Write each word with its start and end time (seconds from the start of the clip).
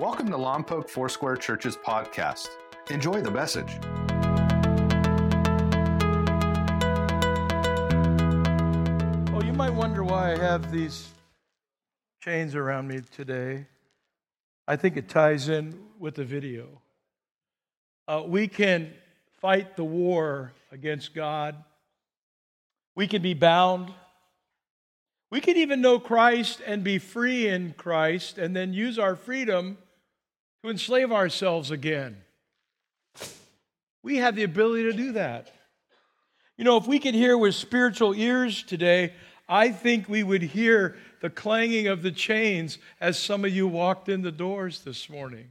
Welcome 0.00 0.30
to 0.30 0.38
Lompoc 0.38 0.88
Foursquare 0.88 1.36
Church's 1.36 1.76
podcast. 1.76 2.48
Enjoy 2.88 3.20
the 3.20 3.30
message. 3.30 3.78
Oh, 9.34 9.42
you 9.44 9.52
might 9.52 9.74
wonder 9.74 10.02
why 10.02 10.32
I 10.32 10.38
have 10.38 10.72
these 10.72 11.10
chains 12.22 12.54
around 12.54 12.88
me 12.88 13.02
today. 13.14 13.66
I 14.66 14.76
think 14.76 14.96
it 14.96 15.10
ties 15.10 15.50
in 15.50 15.78
with 15.98 16.14
the 16.14 16.24
video. 16.24 16.80
Uh, 18.08 18.22
we 18.26 18.48
can 18.48 18.94
fight 19.42 19.76
the 19.76 19.84
war 19.84 20.54
against 20.72 21.14
God. 21.14 21.62
We 22.96 23.06
can 23.06 23.20
be 23.20 23.34
bound. 23.34 23.92
We 25.30 25.42
can 25.42 25.58
even 25.58 25.82
know 25.82 25.98
Christ 25.98 26.62
and 26.64 26.82
be 26.82 26.96
free 26.96 27.48
in 27.48 27.74
Christ 27.76 28.38
and 28.38 28.56
then 28.56 28.72
use 28.72 28.98
our 28.98 29.14
freedom 29.14 29.76
to 30.62 30.70
enslave 30.70 31.12
ourselves 31.12 31.70
again. 31.70 32.16
We 34.02 34.16
have 34.16 34.36
the 34.36 34.44
ability 34.44 34.84
to 34.84 34.92
do 34.92 35.12
that. 35.12 35.52
You 36.56 36.64
know, 36.64 36.76
if 36.76 36.86
we 36.86 36.98
could 36.98 37.14
hear 37.14 37.36
with 37.36 37.54
spiritual 37.54 38.14
ears 38.14 38.62
today, 38.62 39.14
I 39.48 39.70
think 39.70 40.08
we 40.08 40.22
would 40.22 40.42
hear 40.42 40.96
the 41.20 41.30
clanging 41.30 41.88
of 41.88 42.02
the 42.02 42.10
chains 42.10 42.78
as 43.00 43.18
some 43.18 43.44
of 43.44 43.50
you 43.50 43.66
walked 43.66 44.08
in 44.08 44.22
the 44.22 44.32
doors 44.32 44.80
this 44.80 45.08
morning. 45.10 45.48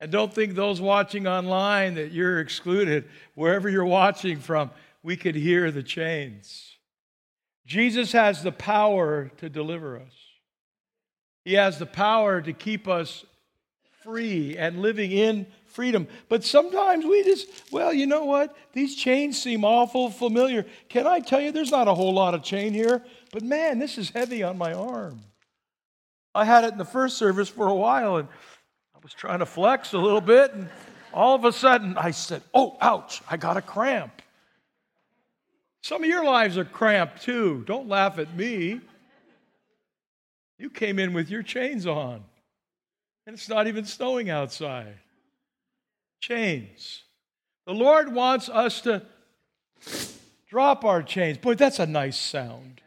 And 0.00 0.10
don't 0.10 0.34
think 0.34 0.54
those 0.54 0.80
watching 0.80 1.26
online 1.26 1.94
that 1.94 2.12
you're 2.12 2.40
excluded. 2.40 3.08
Wherever 3.34 3.68
you're 3.68 3.84
watching 3.84 4.38
from, 4.38 4.70
we 5.02 5.16
could 5.16 5.34
hear 5.34 5.70
the 5.70 5.82
chains. 5.82 6.76
Jesus 7.66 8.12
has 8.12 8.42
the 8.42 8.52
power 8.52 9.30
to 9.38 9.48
deliver 9.48 9.98
us. 9.98 10.21
He 11.44 11.54
has 11.54 11.78
the 11.78 11.86
power 11.86 12.40
to 12.40 12.52
keep 12.52 12.86
us 12.86 13.24
free 14.02 14.56
and 14.56 14.80
living 14.80 15.12
in 15.12 15.46
freedom. 15.66 16.06
But 16.28 16.44
sometimes 16.44 17.04
we 17.04 17.22
just, 17.24 17.48
well, 17.72 17.92
you 17.92 18.06
know 18.06 18.24
what? 18.24 18.56
These 18.72 18.96
chains 18.96 19.40
seem 19.40 19.64
awful 19.64 20.10
familiar. 20.10 20.66
Can 20.88 21.06
I 21.06 21.20
tell 21.20 21.40
you, 21.40 21.52
there's 21.52 21.70
not 21.70 21.88
a 21.88 21.94
whole 21.94 22.12
lot 22.12 22.34
of 22.34 22.42
chain 22.42 22.72
here, 22.72 23.02
but 23.32 23.42
man, 23.42 23.78
this 23.78 23.98
is 23.98 24.10
heavy 24.10 24.42
on 24.42 24.58
my 24.58 24.72
arm. 24.72 25.20
I 26.34 26.44
had 26.44 26.64
it 26.64 26.72
in 26.72 26.78
the 26.78 26.84
first 26.84 27.16
service 27.16 27.48
for 27.48 27.68
a 27.68 27.74
while 27.74 28.16
and 28.16 28.28
I 28.94 28.98
was 29.02 29.14
trying 29.14 29.40
to 29.40 29.46
flex 29.46 29.92
a 29.94 29.98
little 29.98 30.20
bit, 30.20 30.54
and 30.54 30.68
all 31.12 31.34
of 31.34 31.44
a 31.44 31.52
sudden 31.52 31.96
I 31.96 32.12
said, 32.12 32.42
oh, 32.54 32.76
ouch, 32.80 33.20
I 33.28 33.36
got 33.36 33.56
a 33.56 33.62
cramp. 33.62 34.22
Some 35.82 36.04
of 36.04 36.08
your 36.08 36.24
lives 36.24 36.56
are 36.56 36.64
cramped 36.64 37.22
too. 37.22 37.64
Don't 37.66 37.88
laugh 37.88 38.18
at 38.18 38.34
me. 38.36 38.80
You 40.62 40.70
came 40.70 41.00
in 41.00 41.12
with 41.12 41.28
your 41.28 41.42
chains 41.42 41.88
on, 41.88 42.22
and 43.26 43.34
it's 43.34 43.48
not 43.48 43.66
even 43.66 43.84
snowing 43.84 44.30
outside. 44.30 44.94
Chains. 46.20 47.02
The 47.66 47.74
Lord 47.74 48.14
wants 48.14 48.48
us 48.48 48.80
to 48.82 49.02
drop 50.48 50.84
our 50.84 51.02
chains. 51.02 51.38
Boy, 51.38 51.56
that's 51.56 51.80
a 51.80 51.86
nice 51.86 52.16
sound. 52.16 52.80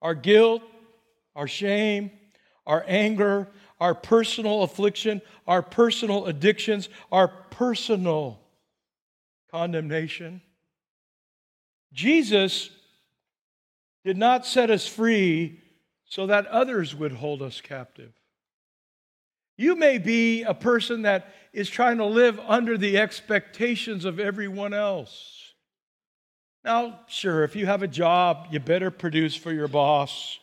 Our 0.00 0.14
guilt, 0.14 0.62
our 1.36 1.46
shame, 1.46 2.10
our 2.66 2.86
anger, 2.88 3.46
our 3.78 3.94
personal 3.94 4.62
affliction, 4.62 5.20
our 5.46 5.60
personal 5.60 6.24
addictions, 6.24 6.88
our 7.12 7.28
personal 7.28 8.40
condemnation. 9.50 10.40
Jesus 11.92 12.70
did 14.06 14.16
not 14.16 14.46
set 14.46 14.70
us 14.70 14.88
free 14.88 15.59
so 16.10 16.26
that 16.26 16.46
others 16.48 16.94
would 16.94 17.12
hold 17.12 17.40
us 17.40 17.60
captive. 17.60 18.12
You 19.56 19.76
may 19.76 19.98
be 19.98 20.42
a 20.42 20.52
person 20.52 21.02
that 21.02 21.32
is 21.52 21.70
trying 21.70 21.98
to 21.98 22.04
live 22.04 22.38
under 22.40 22.76
the 22.76 22.98
expectations 22.98 24.04
of 24.04 24.18
everyone 24.18 24.74
else. 24.74 25.54
Now, 26.64 27.00
sure, 27.06 27.44
if 27.44 27.54
you 27.54 27.64
have 27.66 27.82
a 27.82 27.88
job, 27.88 28.48
you 28.50 28.58
better 28.58 28.90
produce 28.90 29.36
for 29.36 29.52
your 29.52 29.68
boss. 29.68 30.38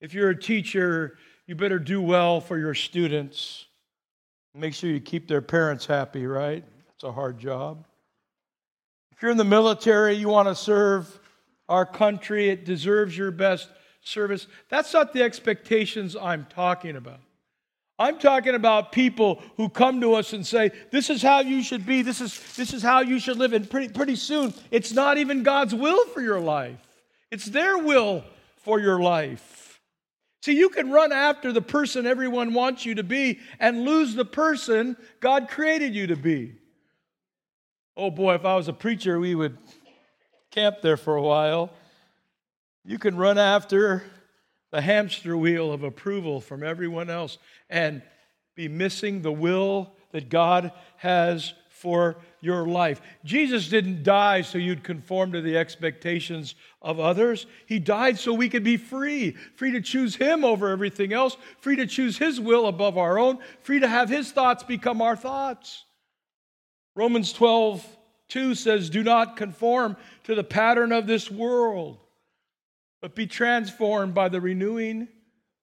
If 0.00 0.14
you're 0.14 0.30
a 0.30 0.40
teacher, 0.40 1.18
you 1.46 1.56
better 1.56 1.78
do 1.78 2.00
well 2.00 2.40
for 2.40 2.56
your 2.56 2.74
students. 2.74 3.66
Make 4.54 4.74
sure 4.74 4.88
you 4.88 5.00
keep 5.00 5.26
their 5.26 5.42
parents 5.42 5.84
happy, 5.84 6.26
right? 6.26 6.64
It's 6.94 7.04
a 7.04 7.12
hard 7.12 7.38
job. 7.38 7.84
If 9.12 9.20
you're 9.20 9.32
in 9.32 9.36
the 9.36 9.44
military, 9.44 10.14
you 10.14 10.28
want 10.28 10.48
to 10.48 10.54
serve 10.54 11.20
our 11.68 11.84
country, 11.84 12.48
it 12.50 12.64
deserves 12.64 13.18
your 13.18 13.32
best 13.32 13.68
service. 14.06 14.46
That's 14.68 14.92
not 14.92 15.12
the 15.12 15.22
expectations 15.22 16.16
I'm 16.16 16.46
talking 16.46 16.96
about. 16.96 17.20
I'm 17.98 18.18
talking 18.18 18.54
about 18.54 18.92
people 18.92 19.42
who 19.56 19.70
come 19.70 20.02
to 20.02 20.14
us 20.14 20.34
and 20.34 20.46
say, 20.46 20.70
This 20.90 21.08
is 21.08 21.22
how 21.22 21.40
you 21.40 21.62
should 21.62 21.86
be, 21.86 22.02
this 22.02 22.20
is, 22.20 22.38
this 22.54 22.74
is 22.74 22.82
how 22.82 23.00
you 23.00 23.18
should 23.18 23.38
live. 23.38 23.52
And 23.52 23.68
pretty, 23.68 23.88
pretty 23.88 24.16
soon, 24.16 24.52
it's 24.70 24.92
not 24.92 25.16
even 25.16 25.42
God's 25.42 25.74
will 25.74 26.04
for 26.08 26.20
your 26.20 26.40
life, 26.40 26.78
it's 27.30 27.46
their 27.46 27.78
will 27.78 28.22
for 28.58 28.78
your 28.78 29.00
life. 29.00 29.80
See, 30.42 30.56
you 30.56 30.68
can 30.68 30.92
run 30.92 31.10
after 31.10 31.52
the 31.52 31.62
person 31.62 32.06
everyone 32.06 32.54
wants 32.54 32.86
you 32.86 32.94
to 32.96 33.02
be 33.02 33.40
and 33.58 33.82
lose 33.82 34.14
the 34.14 34.24
person 34.24 34.96
God 35.18 35.48
created 35.48 35.92
you 35.92 36.06
to 36.08 36.16
be. 36.16 36.54
Oh 37.96 38.10
boy, 38.10 38.34
if 38.34 38.44
I 38.44 38.54
was 38.54 38.68
a 38.68 38.72
preacher, 38.72 39.18
we 39.18 39.34
would 39.34 39.56
camp 40.52 40.76
there 40.82 40.96
for 40.96 41.16
a 41.16 41.22
while. 41.22 41.72
You 42.86 42.98
can 42.98 43.16
run 43.16 43.36
after 43.36 44.04
the 44.70 44.80
hamster 44.80 45.36
wheel 45.36 45.72
of 45.72 45.82
approval 45.82 46.40
from 46.40 46.62
everyone 46.62 47.10
else 47.10 47.36
and 47.68 48.00
be 48.54 48.68
missing 48.68 49.22
the 49.22 49.32
will 49.32 49.92
that 50.12 50.28
God 50.28 50.70
has 50.98 51.52
for 51.68 52.16
your 52.40 52.66
life. 52.66 53.02
Jesus 53.24 53.68
didn't 53.68 54.04
die 54.04 54.42
so 54.42 54.56
you'd 54.56 54.84
conform 54.84 55.32
to 55.32 55.40
the 55.40 55.58
expectations 55.58 56.54
of 56.80 57.00
others. 57.00 57.46
He 57.66 57.80
died 57.80 58.20
so 58.20 58.32
we 58.32 58.48
could 58.48 58.64
be 58.64 58.76
free, 58.76 59.32
free 59.56 59.72
to 59.72 59.80
choose 59.80 60.14
Him 60.14 60.44
over 60.44 60.68
everything 60.68 61.12
else, 61.12 61.36
free 61.58 61.76
to 61.76 61.86
choose 61.86 62.16
His 62.16 62.40
will 62.40 62.66
above 62.66 62.96
our 62.96 63.18
own, 63.18 63.38
free 63.62 63.80
to 63.80 63.88
have 63.88 64.08
His 64.08 64.30
thoughts 64.30 64.62
become 64.62 65.02
our 65.02 65.16
thoughts. 65.16 65.84
Romans 66.94 67.32
12, 67.32 67.84
2 68.28 68.54
says, 68.54 68.88
Do 68.88 69.02
not 69.02 69.36
conform 69.36 69.96
to 70.24 70.36
the 70.36 70.44
pattern 70.44 70.92
of 70.92 71.08
this 71.08 71.30
world, 71.30 71.98
but 73.00 73.14
be 73.14 73.26
transformed 73.26 74.14
by 74.14 74.28
the 74.28 74.40
renewing 74.40 75.08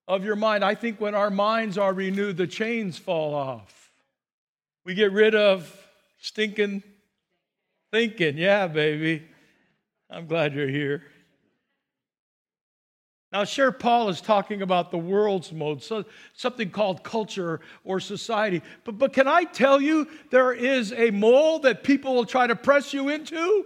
of 0.07 0.23
your 0.23 0.35
mind. 0.35 0.63
I 0.63 0.75
think 0.75 0.99
when 0.99 1.15
our 1.15 1.29
minds 1.29 1.77
are 1.77 1.93
renewed, 1.93 2.37
the 2.37 2.47
chains 2.47 2.97
fall 2.97 3.33
off. 3.33 3.91
We 4.85 4.93
get 4.93 5.11
rid 5.11 5.35
of 5.35 5.75
stinking 6.19 6.83
thinking. 7.91 8.37
Yeah, 8.37 8.67
baby. 8.67 9.23
I'm 10.09 10.27
glad 10.27 10.53
you're 10.53 10.67
here. 10.67 11.03
Now, 13.31 13.45
sure, 13.45 13.71
Paul 13.71 14.09
is 14.09 14.21
talking 14.21 14.61
about 14.61 14.91
the 14.91 14.97
world's 14.99 15.51
mode, 15.51 15.81
so 15.81 16.05
something 16.33 16.69
called 16.69 17.03
culture 17.03 17.61
or 17.83 17.99
society. 17.99 18.61
But, 18.83 18.99
but 18.99 19.11
can 19.11 19.27
I 19.27 19.43
tell 19.43 19.81
you, 19.81 20.07
there 20.29 20.53
is 20.53 20.93
a 20.93 21.09
mold 21.09 21.63
that 21.63 21.83
people 21.83 22.13
will 22.13 22.25
try 22.25 22.45
to 22.45 22.55
press 22.55 22.93
you 22.93 23.09
into? 23.09 23.65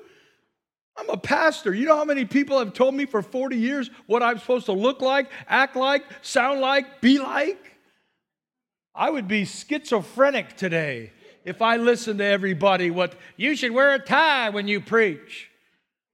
I'm 0.97 1.09
a 1.09 1.17
pastor. 1.17 1.73
You 1.73 1.85
know 1.85 1.95
how 1.95 2.05
many 2.05 2.25
people 2.25 2.57
have 2.57 2.73
told 2.73 2.95
me 2.95 3.05
for 3.05 3.21
40 3.21 3.55
years 3.55 3.89
what 4.07 4.23
I'm 4.23 4.39
supposed 4.39 4.65
to 4.65 4.73
look 4.73 5.01
like, 5.01 5.29
act 5.47 5.75
like, 5.75 6.03
sound 6.23 6.59
like, 6.59 7.01
be 7.01 7.19
like? 7.19 7.77
I 8.95 9.11
would 9.11 9.27
be 9.27 9.45
schizophrenic 9.45 10.57
today 10.57 11.11
if 11.45 11.61
I 11.61 11.77
listened 11.77 12.17
to 12.17 12.25
everybody 12.25 12.89
what 12.89 13.13
you 13.35 13.55
should 13.55 13.71
wear 13.71 13.93
a 13.93 13.99
tie 13.99 14.49
when 14.49 14.67
you 14.67 14.81
preach. 14.81 15.51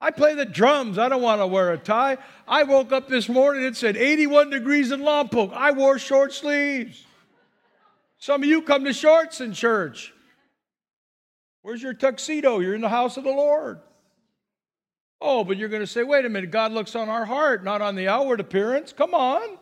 I 0.02 0.12
play 0.12 0.36
the 0.36 0.46
drums. 0.46 0.98
I 0.98 1.08
don't 1.08 1.22
want 1.22 1.40
to 1.40 1.48
wear 1.48 1.72
a 1.72 1.78
tie. 1.78 2.18
I 2.46 2.64
woke 2.64 2.92
up 2.92 3.08
this 3.08 3.30
morning, 3.30 3.64
it 3.64 3.78
said 3.78 3.96
81 3.96 4.50
degrees 4.50 4.92
in 4.92 5.00
Lompoc. 5.00 5.54
I 5.54 5.72
wore 5.72 5.98
short 5.98 6.34
sleeves. 6.34 7.06
Some 8.18 8.44
of 8.44 8.50
you 8.50 8.62
come 8.62 8.84
to 8.84 8.92
shorts 8.92 9.40
in 9.40 9.54
church. 9.54 10.14
Where's 11.62 11.82
your 11.82 11.94
tuxedo? 11.94 12.60
You're 12.60 12.76
in 12.76 12.82
the 12.82 12.90
house 12.90 13.16
of 13.16 13.24
the 13.24 13.30
Lord. 13.30 13.80
Oh, 15.26 15.46
but 15.46 15.56
you're 15.56 15.70
going 15.70 15.82
to 15.82 15.88
say, 15.88 16.04
wait 16.04 16.26
a 16.26 16.30
minute, 16.30 16.52
God 16.52 16.74
looks 16.74 16.98
on 16.98 17.08
our 17.08 17.24
heart, 17.24 17.64
not 17.64 17.82
on 17.82 17.96
the 17.96 18.10
outward 18.10 18.42
appearance. 18.42 18.92
Come 18.92 19.14
on. 19.14 19.58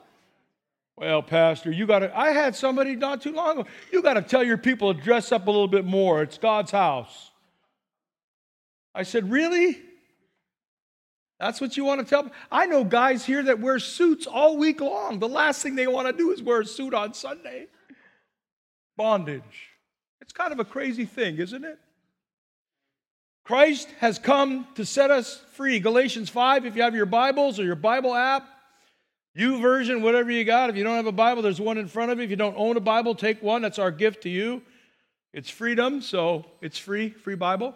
Well, 0.98 1.22
Pastor, 1.22 1.72
you 1.72 1.86
got 1.86 2.00
to, 2.00 2.18
I 2.18 2.31
had 2.31 2.56
somebody 2.56 2.96
not 2.96 3.22
too 3.22 3.31
long 3.31 3.60
ago, 3.60 3.69
you 3.94 4.02
got 4.02 4.16
to 4.16 4.24
tell 4.24 4.44
your 4.44 4.58
people 4.58 4.92
to 4.92 5.00
dress 5.00 5.31
up 5.31 5.46
a 5.46 5.52
little 5.52 5.68
bit 5.68 5.86
more. 5.86 6.24
It's 6.24 6.40
God's 6.40 6.72
house. 6.72 7.30
I 8.96 9.04
said, 9.04 9.30
really? 9.30 9.80
That's 11.40 11.62
what 11.62 11.78
you 11.78 11.86
want 11.86 12.02
to 12.02 12.08
tell? 12.08 12.31
I 12.52 12.66
know 12.66 12.84
guys 12.84 13.24
here 13.24 13.44
that 13.44 13.60
wear 13.60 13.78
suits 13.78 14.25
all 14.25 14.58
week 14.58 14.81
long. 14.81 15.19
The 15.19 15.30
last 15.30 15.62
thing 15.62 15.75
they 15.75 15.86
want 15.86 16.08
to 16.08 16.13
do 16.13 16.31
is 16.31 16.42
wear 16.42 16.62
a 16.62 16.66
suit 16.66 16.96
on 16.96 17.13
Sunday. 17.13 17.68
Bondage. 18.98 19.69
It's 20.22 20.34
kind 20.34 20.54
of 20.54 20.60
a 20.60 20.66
crazy 20.66 21.06
thing, 21.06 21.38
isn't 21.38 21.63
it? 21.63 21.78
Christ 23.43 23.89
has 23.99 24.19
come 24.19 24.67
to 24.75 24.85
set 24.85 25.11
us 25.11 25.41
free. 25.53 25.79
Galatians 25.79 26.29
5, 26.29 26.65
if 26.65 26.75
you 26.75 26.83
have 26.83 26.95
your 26.95 27.05
Bibles 27.05 27.59
or 27.59 27.63
your 27.63 27.75
Bible 27.75 28.13
app, 28.13 28.47
YouVersion, 29.38 30.01
whatever 30.01 30.29
you 30.29 30.43
got. 30.43 30.69
If 30.69 30.75
you 30.75 30.83
don't 30.83 30.97
have 30.97 31.07
a 31.07 31.11
Bible, 31.11 31.41
there's 31.41 31.61
one 31.61 31.77
in 31.77 31.88
front 31.88 32.11
of 32.11 32.17
you. 32.17 32.25
If 32.25 32.29
you 32.29 32.35
don't 32.35 32.55
own 32.57 32.77
a 32.77 32.81
Bible, 32.81 33.15
take 33.15 33.41
one. 33.41 33.61
That's 33.61 33.79
our 33.79 33.91
gift 33.91 34.23
to 34.23 34.29
you. 34.29 34.61
It's 35.33 35.49
freedom, 35.49 36.01
so 36.01 36.45
it's 36.61 36.77
free, 36.77 37.09
free 37.09 37.35
Bible. 37.35 37.75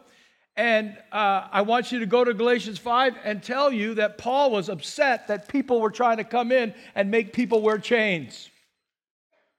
And 0.57 0.97
uh, 1.11 1.47
I 1.51 1.61
want 1.61 1.91
you 1.91 1.99
to 1.99 2.05
go 2.05 2.23
to 2.23 2.33
Galatians 2.33 2.77
5 2.77 3.15
and 3.23 3.41
tell 3.41 3.71
you 3.71 3.95
that 3.95 4.17
Paul 4.17 4.51
was 4.51 4.69
upset 4.69 5.27
that 5.27 5.47
people 5.47 5.81
were 5.81 5.91
trying 5.91 6.17
to 6.17 6.23
come 6.23 6.51
in 6.51 6.73
and 6.93 7.11
make 7.11 7.33
people 7.33 7.61
wear 7.61 7.77
chains. 7.77 8.49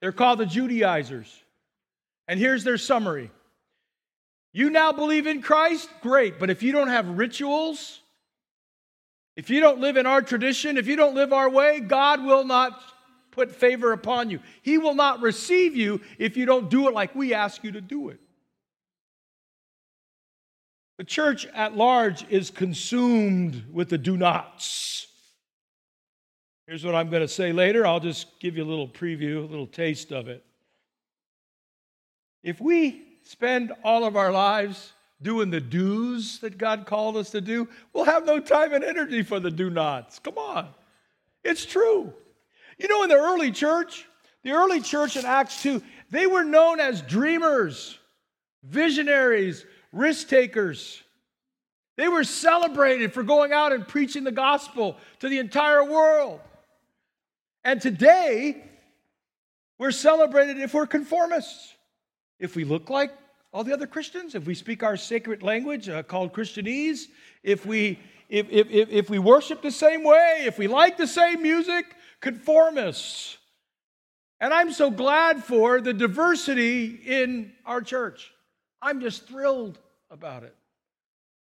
They're 0.00 0.12
called 0.12 0.38
the 0.38 0.46
Judaizers. 0.46 1.34
And 2.28 2.38
here's 2.38 2.64
their 2.64 2.78
summary 2.78 3.30
You 4.56 4.70
now 4.70 4.90
believe 4.90 5.26
in 5.26 5.42
Christ? 5.42 5.90
Great. 6.00 6.38
But 6.38 6.48
if 6.48 6.62
you 6.62 6.72
don't 6.72 6.88
have 6.88 7.06
rituals, 7.06 8.00
if 9.36 9.50
you 9.50 9.60
don't 9.60 9.80
live 9.80 9.98
in 9.98 10.06
our 10.06 10.22
tradition, 10.22 10.78
if 10.78 10.86
you 10.86 10.96
don't 10.96 11.14
live 11.14 11.30
our 11.30 11.50
way, 11.50 11.80
God 11.80 12.24
will 12.24 12.42
not 12.42 12.80
put 13.32 13.52
favor 13.52 13.92
upon 13.92 14.30
you. 14.30 14.40
He 14.62 14.78
will 14.78 14.94
not 14.94 15.20
receive 15.20 15.76
you 15.76 16.00
if 16.18 16.38
you 16.38 16.46
don't 16.46 16.70
do 16.70 16.88
it 16.88 16.94
like 16.94 17.14
we 17.14 17.34
ask 17.34 17.64
you 17.64 17.72
to 17.72 17.82
do 17.82 18.08
it. 18.08 18.18
The 20.96 21.04
church 21.04 21.44
at 21.48 21.76
large 21.76 22.26
is 22.30 22.50
consumed 22.50 23.62
with 23.70 23.90
the 23.90 23.98
do 23.98 24.16
nots. 24.16 25.06
Here's 26.66 26.82
what 26.82 26.94
I'm 26.94 27.10
going 27.10 27.20
to 27.20 27.28
say 27.28 27.52
later. 27.52 27.86
I'll 27.86 28.00
just 28.00 28.40
give 28.40 28.56
you 28.56 28.64
a 28.64 28.70
little 28.70 28.88
preview, 28.88 29.36
a 29.36 29.50
little 29.50 29.66
taste 29.66 30.12
of 30.12 30.28
it. 30.28 30.42
If 32.42 32.58
we 32.58 33.05
spend 33.26 33.73
all 33.82 34.05
of 34.05 34.17
our 34.17 34.32
lives 34.32 34.93
doing 35.20 35.50
the 35.50 35.61
do's 35.61 36.38
that 36.40 36.58
God 36.58 36.87
called 36.87 37.17
us 37.17 37.31
to 37.31 37.40
do, 37.40 37.69
we'll 37.93 38.05
have 38.05 38.26
no 38.26 38.38
time 38.38 38.73
and 38.73 38.84
energy 38.84 39.23
for 39.23 39.40
the 39.40 39.50
do 39.50 39.70
nots. 39.70 40.19
Come 40.19 40.38
on. 40.38 40.69
It's 41.43 41.64
true. 41.64 42.12
You 42.78 42.88
know, 42.88 43.02
in 43.02 43.08
the 43.08 43.17
early 43.17 43.50
church, 43.50 44.06
the 44.43 44.52
early 44.52 44.81
church 44.81 45.17
in 45.17 45.25
Acts 45.25 45.62
2, 45.62 45.82
they 46.11 46.26
were 46.26 46.44
known 46.44 46.78
as 46.78 47.02
dreamers, 47.02 47.99
visionaries, 48.62 49.64
risk 49.93 50.28
takers. 50.28 51.02
They 51.96 52.08
were 52.08 52.25
celebrated 52.25 53.14
for 53.14 53.23
going 53.23 53.52
out 53.52 53.73
and 53.73 53.88
preaching 53.88 54.25
the 54.25 54.32
gospel 54.32 54.99
to 55.20 55.28
the 55.28 55.38
entire 55.38 55.82
world. 55.82 56.40
And 57.64 57.81
today, 57.81 58.62
we're 59.78 59.90
celebrated 59.90 60.58
if 60.58 60.75
we're 60.75 60.87
conformists. 60.87 61.75
If 62.38 62.56
we 62.56 62.64
look 62.64 62.90
like 62.90 63.12
all 63.52 63.64
the 63.64 63.72
other 63.72 63.86
Christians, 63.86 64.34
if 64.34 64.46
we 64.46 64.54
speak 64.54 64.82
our 64.82 64.96
sacred 64.96 65.42
language 65.42 65.88
uh, 65.88 66.02
called 66.02 66.32
Christianese, 66.32 67.06
if 67.42 67.64
we, 67.64 67.98
if, 68.28 68.46
if, 68.50 68.68
if, 68.70 69.10
we 69.10 69.18
worship 69.18 69.62
the 69.62 69.70
same 69.70 70.04
way, 70.04 70.42
if 70.46 70.58
we 70.58 70.66
like 70.66 70.96
the 70.96 71.06
same 71.06 71.42
music, 71.42 71.86
conformists. 72.20 73.36
And 74.40 74.52
I'm 74.52 74.72
so 74.72 74.90
glad 74.90 75.42
for 75.42 75.80
the 75.80 75.94
diversity 75.94 77.00
in 77.06 77.52
our 77.64 77.80
church. 77.80 78.30
I'm 78.82 79.00
just 79.00 79.26
thrilled 79.26 79.78
about 80.10 80.42
it. 80.42 80.54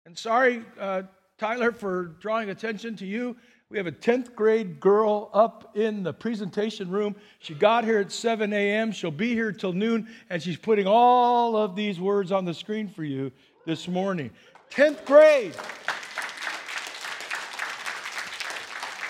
And 0.05 0.17
sorry, 0.17 0.65
uh, 0.77 1.03
Tyler, 1.37 1.71
for 1.71 2.15
drawing 2.19 2.49
attention 2.49 2.97
to 2.97 3.05
you. 3.05 3.37
We 3.73 3.79
have 3.79 3.87
a 3.87 3.91
10th 3.91 4.35
grade 4.35 4.79
girl 4.79 5.31
up 5.33 5.75
in 5.75 6.03
the 6.03 6.13
presentation 6.13 6.91
room. 6.91 7.15
She 7.39 7.55
got 7.55 7.83
here 7.83 7.97
at 7.97 8.11
7 8.11 8.53
a.m. 8.53 8.91
She'll 8.91 9.09
be 9.09 9.33
here 9.33 9.51
till 9.51 9.73
noon, 9.73 10.07
and 10.29 10.43
she's 10.43 10.57
putting 10.57 10.85
all 10.85 11.57
of 11.57 11.75
these 11.75 11.99
words 11.99 12.31
on 12.31 12.45
the 12.45 12.53
screen 12.53 12.87
for 12.87 13.03
you 13.03 13.31
this 13.65 13.87
morning. 13.87 14.29
10th 14.69 15.03
grade. 15.05 15.55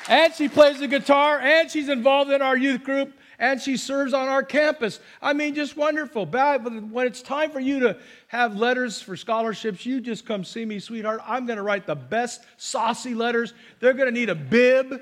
And 0.07 0.33
she 0.33 0.47
plays 0.47 0.79
the 0.79 0.87
guitar, 0.87 1.41
and 1.41 1.69
she's 1.69 1.89
involved 1.89 2.31
in 2.31 2.41
our 2.41 2.55
youth 2.55 2.85
group, 2.85 3.11
and 3.43 3.61
she 3.61 3.75
serves 3.75 4.13
on 4.13 4.29
our 4.29 4.41
campus. 4.41 5.01
I 5.21 5.33
mean, 5.33 5.53
just 5.53 5.75
wonderful. 5.75 6.25
But 6.25 6.63
when 6.63 7.05
it's 7.05 7.21
time 7.21 7.51
for 7.51 7.59
you 7.59 7.81
to 7.81 7.97
have 8.29 8.55
letters 8.55 9.01
for 9.01 9.17
scholarships, 9.17 9.85
you 9.85 9.99
just 9.99 10.25
come 10.25 10.45
see 10.45 10.63
me, 10.63 10.79
sweetheart. 10.79 11.19
I'm 11.25 11.45
going 11.45 11.57
to 11.57 11.63
write 11.63 11.85
the 11.85 11.93
best 11.93 12.41
saucy 12.55 13.13
letters. 13.13 13.53
They're 13.81 13.95
going 13.95 14.07
to 14.07 14.17
need 14.17 14.29
a 14.29 14.35
bib 14.35 15.01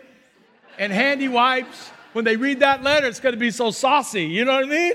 and 0.80 0.92
handy 0.92 1.28
wipes. 1.28 1.92
When 2.14 2.26
they 2.26 2.36
read 2.36 2.62
that 2.62 2.82
letter, 2.82 3.06
it's 3.06 3.20
going 3.20 3.36
to 3.36 3.40
be 3.40 3.52
so 3.52 3.70
saucy. 3.70 4.24
You 4.24 4.44
know 4.44 4.54
what 4.54 4.66
I 4.66 4.70
mean? 4.70 4.94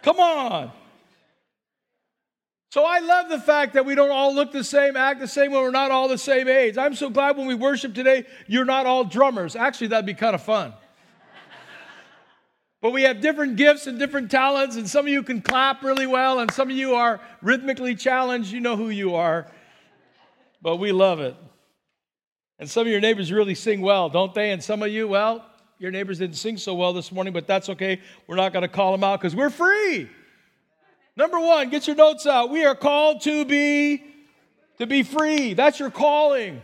Come 0.00 0.18
on. 0.18 0.72
So 2.70 2.86
I 2.86 3.00
love 3.00 3.28
the 3.28 3.40
fact 3.40 3.74
that 3.74 3.84
we 3.84 3.96
don't 3.96 4.10
all 4.10 4.34
look 4.34 4.50
the 4.50 4.64
same, 4.64 4.96
act 4.96 5.20
the 5.20 5.28
same 5.28 5.52
when 5.52 5.60
we're 5.60 5.70
not 5.70 5.90
all 5.90 6.08
the 6.08 6.16
same 6.16 6.48
age. 6.48 6.78
I'm 6.78 6.94
so 6.94 7.10
glad 7.10 7.36
when 7.36 7.46
we 7.46 7.54
worship 7.54 7.94
today, 7.94 8.24
you're 8.46 8.64
not 8.64 8.86
all 8.86 9.04
drummers. 9.04 9.56
Actually, 9.56 9.88
that'd 9.88 10.06
be 10.06 10.14
kind 10.14 10.34
of 10.34 10.42
fun. 10.42 10.72
But 12.80 12.92
we 12.92 13.02
have 13.02 13.20
different 13.20 13.56
gifts 13.56 13.86
and 13.86 13.98
different 13.98 14.30
talents, 14.30 14.76
and 14.76 14.88
some 14.88 15.06
of 15.06 15.12
you 15.12 15.22
can 15.22 15.42
clap 15.42 15.82
really 15.82 16.06
well, 16.06 16.38
and 16.38 16.50
some 16.50 16.70
of 16.70 16.76
you 16.76 16.94
are 16.94 17.20
rhythmically 17.42 17.96
challenged. 17.96 18.52
You 18.52 18.60
know 18.60 18.76
who 18.76 18.90
you 18.90 19.16
are. 19.16 19.50
But 20.62 20.76
we 20.76 20.92
love 20.92 21.20
it. 21.20 21.36
And 22.60 22.70
some 22.70 22.82
of 22.82 22.88
your 22.88 23.00
neighbors 23.00 23.32
really 23.32 23.54
sing 23.54 23.80
well, 23.80 24.08
don't 24.08 24.34
they? 24.34 24.50
And 24.50 24.62
some 24.62 24.82
of 24.82 24.90
you, 24.90 25.08
well, 25.08 25.44
your 25.78 25.90
neighbors 25.90 26.18
didn't 26.18 26.36
sing 26.36 26.56
so 26.56 26.74
well 26.74 26.92
this 26.92 27.12
morning, 27.12 27.32
but 27.32 27.46
that's 27.46 27.68
okay. 27.68 28.00
We're 28.26 28.36
not 28.36 28.52
going 28.52 28.62
to 28.62 28.68
call 28.68 28.92
them 28.92 29.04
out 29.04 29.20
because 29.20 29.34
we're 29.34 29.50
free. 29.50 30.08
Number 31.16 31.38
one, 31.38 31.70
get 31.70 31.86
your 31.86 31.96
notes 31.96 32.26
out. 32.26 32.50
We 32.50 32.64
are 32.64 32.74
called 32.74 33.22
to 33.22 33.44
be 33.44 34.04
to 34.78 34.86
be 34.86 35.02
free. 35.02 35.54
That's 35.54 35.80
your 35.80 35.90
calling. 35.90 36.62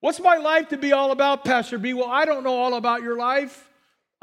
What's 0.00 0.20
my 0.20 0.36
life 0.36 0.70
to 0.70 0.78
be 0.78 0.92
all 0.92 1.10
about, 1.10 1.44
Pastor 1.44 1.78
B? 1.78 1.92
Well, 1.92 2.08
I 2.08 2.24
don't 2.24 2.44
know 2.44 2.56
all 2.56 2.74
about 2.74 3.02
your 3.02 3.16
life. 3.16 3.70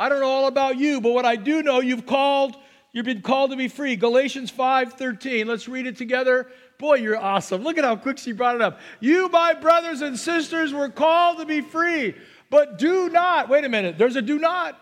I 0.01 0.09
don't 0.09 0.19
know 0.19 0.31
all 0.31 0.48
about 0.48 0.80
you, 0.80 1.00
but 1.00 1.12
what 1.12 1.25
I 1.25 1.36
do 1.36 1.62
know, 1.62 1.80
you've 1.80 2.07
called, 2.07 2.57
you've 2.92 3.06
been 3.06 3.21
called 3.21 3.51
to 3.51 3.56
be 3.56 3.68
free. 3.68 3.95
Galatians 3.95 4.51
5:13. 4.51 5.45
Let's 5.45 5.68
read 5.68 5.86
it 5.86 5.95
together. 5.95 6.48
Boy, 6.80 6.95
you're 6.95 7.19
awesome. 7.19 7.62
Look 7.62 7.77
at 7.77 7.83
how 7.83 7.95
quick 7.98 8.18
she 8.18 8.31
brought 8.31 8.56
it 8.56 8.63
up. 8.63 8.80
You, 9.00 9.30
my 9.30 9.53
brothers 9.53 10.01
and 10.01 10.18
sisters, 10.18 10.74
were 10.74 10.89
called 10.89 11.38
to 11.38 11.45
be 11.45 11.62
free, 11.62 12.15
but 12.50 12.80
do 12.80 13.09
not, 13.09 13.48
wait 13.48 13.63
a 13.63 13.69
minute, 13.69 14.00
there's 14.00 14.15
a 14.15 14.24
do 14.24 14.39
not. 14.39 14.75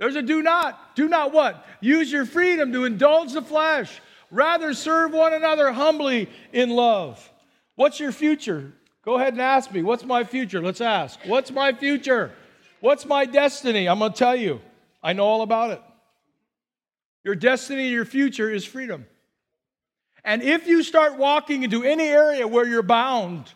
There's 0.00 0.16
a 0.16 0.22
do 0.22 0.42
not. 0.42 0.96
Do 0.96 1.08
not 1.08 1.32
what? 1.32 1.64
Use 1.80 2.10
your 2.10 2.26
freedom 2.26 2.72
to 2.72 2.86
indulge 2.86 3.34
the 3.34 3.42
flesh. 3.42 4.00
Rather 4.32 4.74
serve 4.74 5.12
one 5.12 5.32
another 5.32 5.70
humbly 5.70 6.28
in 6.52 6.70
love. 6.70 7.32
What's 7.76 8.00
your 8.00 8.10
future? 8.10 8.72
Go 9.04 9.14
ahead 9.14 9.34
and 9.34 9.42
ask 9.42 9.70
me. 9.70 9.84
What's 9.84 10.04
my 10.04 10.24
future? 10.24 10.60
Let's 10.60 10.80
ask. 10.80 11.20
What's 11.24 11.52
my 11.52 11.72
future? 11.72 12.32
What's 12.80 13.04
my 13.04 13.24
destiny? 13.24 13.88
I'm 13.88 13.98
going 13.98 14.12
to 14.12 14.18
tell 14.18 14.36
you. 14.36 14.60
I 15.02 15.12
know 15.12 15.24
all 15.24 15.42
about 15.42 15.70
it. 15.70 15.82
Your 17.24 17.34
destiny, 17.34 17.88
your 17.88 18.04
future 18.04 18.50
is 18.50 18.64
freedom. 18.64 19.06
And 20.24 20.42
if 20.42 20.66
you 20.66 20.82
start 20.82 21.16
walking 21.16 21.62
into 21.62 21.84
any 21.84 22.08
area 22.08 22.46
where 22.46 22.66
you're 22.66 22.82
bound, 22.82 23.52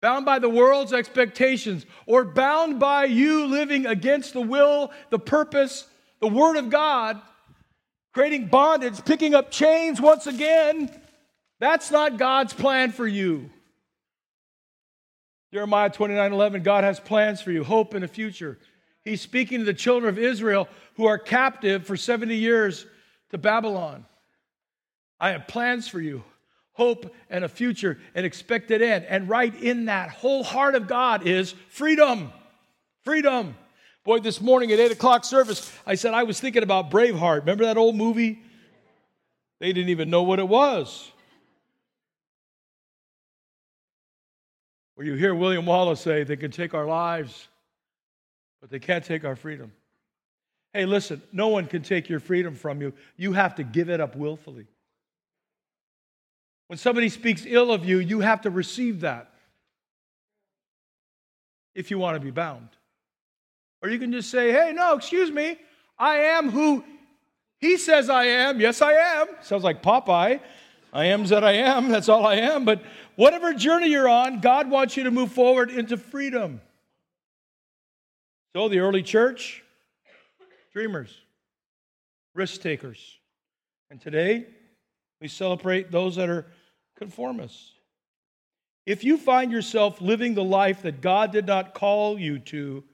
bound 0.00 0.24
by 0.24 0.38
the 0.38 0.48
world's 0.48 0.92
expectations, 0.92 1.86
or 2.06 2.24
bound 2.24 2.78
by 2.78 3.04
you 3.04 3.46
living 3.46 3.86
against 3.86 4.32
the 4.32 4.40
will, 4.40 4.92
the 5.10 5.18
purpose, 5.18 5.86
the 6.20 6.28
Word 6.28 6.56
of 6.56 6.70
God, 6.70 7.20
creating 8.12 8.48
bondage, 8.48 9.04
picking 9.04 9.34
up 9.34 9.50
chains 9.50 10.00
once 10.00 10.26
again, 10.26 10.90
that's 11.58 11.90
not 11.90 12.18
God's 12.18 12.52
plan 12.52 12.92
for 12.92 13.06
you. 13.06 13.50
Jeremiah 15.56 15.88
29 15.88 16.34
11, 16.34 16.62
God 16.62 16.84
has 16.84 17.00
plans 17.00 17.40
for 17.40 17.50
you, 17.50 17.64
hope 17.64 17.94
in 17.94 18.02
the 18.02 18.08
future. 18.08 18.58
He's 19.06 19.22
speaking 19.22 19.60
to 19.60 19.64
the 19.64 19.72
children 19.72 20.10
of 20.10 20.18
Israel 20.18 20.68
who 20.96 21.06
are 21.06 21.16
captive 21.16 21.86
for 21.86 21.96
70 21.96 22.36
years 22.36 22.84
to 23.30 23.38
Babylon. 23.38 24.04
I 25.18 25.30
have 25.30 25.48
plans 25.48 25.88
for 25.88 25.98
you, 25.98 26.22
hope 26.74 27.10
and 27.30 27.42
a 27.42 27.48
future, 27.48 27.96
an 28.14 28.26
expected 28.26 28.82
end. 28.82 29.06
And 29.06 29.30
right 29.30 29.54
in 29.62 29.86
that 29.86 30.10
whole 30.10 30.44
heart 30.44 30.74
of 30.74 30.88
God 30.88 31.26
is 31.26 31.54
freedom. 31.70 32.34
Freedom. 33.02 33.56
Boy, 34.04 34.18
this 34.18 34.42
morning 34.42 34.72
at 34.72 34.78
8 34.78 34.92
o'clock 34.92 35.24
service, 35.24 35.72
I 35.86 35.94
said 35.94 36.12
I 36.12 36.24
was 36.24 36.38
thinking 36.38 36.64
about 36.64 36.90
Braveheart. 36.90 37.40
Remember 37.40 37.64
that 37.64 37.78
old 37.78 37.96
movie? 37.96 38.42
They 39.58 39.72
didn't 39.72 39.88
even 39.88 40.10
know 40.10 40.22
what 40.22 40.38
it 40.38 40.48
was. 40.48 41.10
Where 44.96 45.06
you 45.06 45.14
hear 45.14 45.34
William 45.34 45.66
Wallace 45.66 46.00
say, 46.00 46.24
they 46.24 46.36
can 46.36 46.50
take 46.50 46.74
our 46.74 46.86
lives, 46.86 47.48
but 48.60 48.70
they 48.70 48.78
can't 48.78 49.04
take 49.04 49.24
our 49.24 49.36
freedom. 49.36 49.72
Hey, 50.72 50.86
listen, 50.86 51.22
no 51.32 51.48
one 51.48 51.66
can 51.66 51.82
take 51.82 52.08
your 52.08 52.18
freedom 52.18 52.54
from 52.54 52.80
you. 52.80 52.92
You 53.16 53.34
have 53.34 53.54
to 53.56 53.62
give 53.62 53.88
it 53.88 54.00
up 54.00 54.16
willfully. 54.16 54.66
When 56.66 56.78
somebody 56.78 57.10
speaks 57.10 57.44
ill 57.46 57.70
of 57.70 57.84
you, 57.84 57.98
you 57.98 58.20
have 58.20 58.40
to 58.42 58.50
receive 58.50 59.00
that 59.00 59.30
if 61.74 61.90
you 61.90 61.98
want 61.98 62.16
to 62.16 62.20
be 62.20 62.30
bound. 62.30 62.68
Or 63.82 63.90
you 63.90 63.98
can 63.98 64.12
just 64.12 64.30
say, 64.30 64.50
hey, 64.50 64.72
no, 64.74 64.96
excuse 64.96 65.30
me, 65.30 65.58
I 65.98 66.16
am 66.18 66.50
who 66.50 66.82
he 67.58 67.76
says 67.76 68.10
I 68.10 68.24
am. 68.24 68.60
Yes, 68.60 68.82
I 68.82 68.92
am. 68.92 69.26
Sounds 69.42 69.62
like 69.62 69.82
Popeye. 69.82 70.40
I 70.92 71.04
am 71.06 71.26
that 71.26 71.44
I 71.44 71.52
am. 71.52 71.88
That's 71.90 72.08
all 72.08 72.26
I 72.26 72.36
am. 72.36 72.64
But 72.64 72.82
whatever 73.16 73.52
journey 73.52 73.88
you're 73.88 74.08
on, 74.08 74.40
God 74.40 74.70
wants 74.70 74.96
you 74.96 75.04
to 75.04 75.10
move 75.10 75.32
forward 75.32 75.70
into 75.70 75.96
freedom. 75.96 76.60
So 78.54 78.68
the 78.68 78.78
early 78.78 79.02
church, 79.02 79.62
dreamers, 80.72 81.14
risk 82.34 82.62
takers. 82.62 83.18
And 83.90 84.00
today, 84.00 84.46
we 85.20 85.28
celebrate 85.28 85.90
those 85.90 86.16
that 86.16 86.28
are 86.28 86.46
conformists. 86.98 87.72
If 88.86 89.02
you 89.02 89.18
find 89.18 89.50
yourself 89.50 90.00
living 90.00 90.34
the 90.34 90.44
life 90.44 90.82
that 90.82 91.00
God 91.00 91.32
did 91.32 91.46
not 91.46 91.74
call 91.74 92.18
you 92.18 92.38
to, 92.38 92.84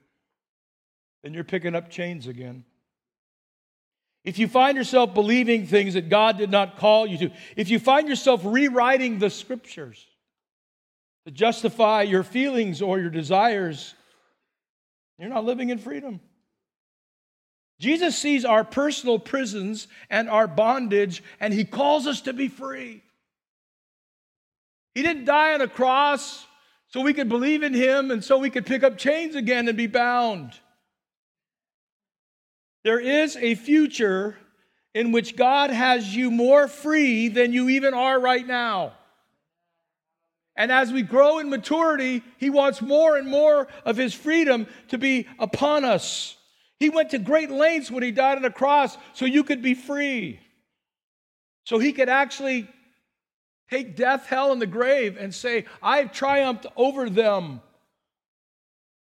then 1.23 1.35
you're 1.35 1.45
picking 1.45 1.75
up 1.75 1.91
chains 1.91 2.26
again. 2.26 2.64
If 4.25 4.38
you 4.38 4.49
find 4.49 4.76
yourself 4.76 5.14
believing 5.14 5.67
things 5.67 5.95
that 5.95 6.09
God 6.09 6.38
did 6.38 6.50
not 6.50 6.79
call 6.79 7.07
you 7.07 7.19
to, 7.19 7.31
if 7.57 7.69
you 7.71 7.79
find 7.79 8.09
yourself 8.09 8.41
rewriting 8.45 9.19
the 9.19 9.31
scriptures 9.31 10.07
to 11.26 11.31
justify 11.31 12.02
your 12.02 12.23
feelings 12.23 12.83
or 12.83 12.99
your 12.99 13.11
desires, 13.11 13.95
you're 15.19 15.29
not 15.29 15.45
living 15.45 15.71
in 15.71 15.79
freedom. 15.79 16.21
Jesus 17.79 18.17
sees 18.17 18.45
our 18.45 18.64
personal 18.64 19.19
prisons 19.19 19.88
and 20.09 20.29
our 20.31 20.47
bondage, 20.47 21.23
and 21.41 21.52
he 21.52 21.64
calls 21.64 22.07
us 22.07 22.23
to 22.23 22.33
be 22.33 22.49
free. 22.49 23.02
He 24.95 25.02
didn't 25.02 25.25
die 25.25 25.55
on 25.55 25.61
a 25.61 25.69
cross 25.69 26.47
so 26.88 27.00
we 27.00 27.14
could 27.14 27.29
believe 27.29 27.62
in 27.62 27.73
him 27.73 28.11
and 28.11 28.23
so 28.23 28.38
we 28.38 28.50
could 28.50 28.67
pick 28.67 28.83
up 28.83 28.99
chains 28.99 29.35
again 29.35 29.67
and 29.69 29.76
be 29.76 29.87
bound. 29.87 30.52
There 32.85 33.00
is 33.00 33.37
a 33.37 33.55
future 33.55 34.37
in 34.95 35.12
which 35.12 35.37
God 35.37 35.71
has 35.71 36.14
you 36.14 36.31
more 36.31 36.69
free 36.69 37.29
than 37.29 37.52
you 37.52 37.69
even 37.71 37.95
are 37.95 38.21
right 38.21 38.47
now. 38.47 38.93
And 40.57 40.71
as 40.71 40.93
we 40.93 41.03
grow 41.03 41.39
in 41.39 41.49
maturity, 41.49 42.23
He 42.39 42.51
wants 42.51 42.83
more 42.83 43.17
and 43.17 43.29
more 43.29 43.69
of 43.85 43.97
His 43.97 44.13
freedom 44.13 44.67
to 44.89 44.99
be 44.99 45.27
upon 45.39 45.85
us. 45.85 46.37
He 46.79 46.91
went 46.91 47.11
to 47.11 47.19
great 47.19 47.51
lengths 47.51 47.91
when 47.91 48.03
He 48.03 48.11
died 48.11 48.37
on 48.37 48.43
the 48.43 48.51
cross 48.51 48.97
so 49.15 49.25
you 49.25 49.45
could 49.45 49.63
be 49.63 49.75
free. 49.75 50.41
So 51.65 51.79
He 51.79 51.93
could 51.93 52.09
actually 52.09 52.69
take 53.71 53.97
death, 53.97 54.27
hell, 54.27 54.53
and 54.53 54.61
the 54.61 54.67
grave 54.67 55.17
and 55.19 55.35
say, 55.35 55.65
I've 55.83 56.13
triumphed 56.13 56.67
over 56.77 57.09
them. 57.09 57.63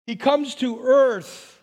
He 0.07 0.15
comes 0.15 0.55
to 0.55 0.79
earth 0.81 1.61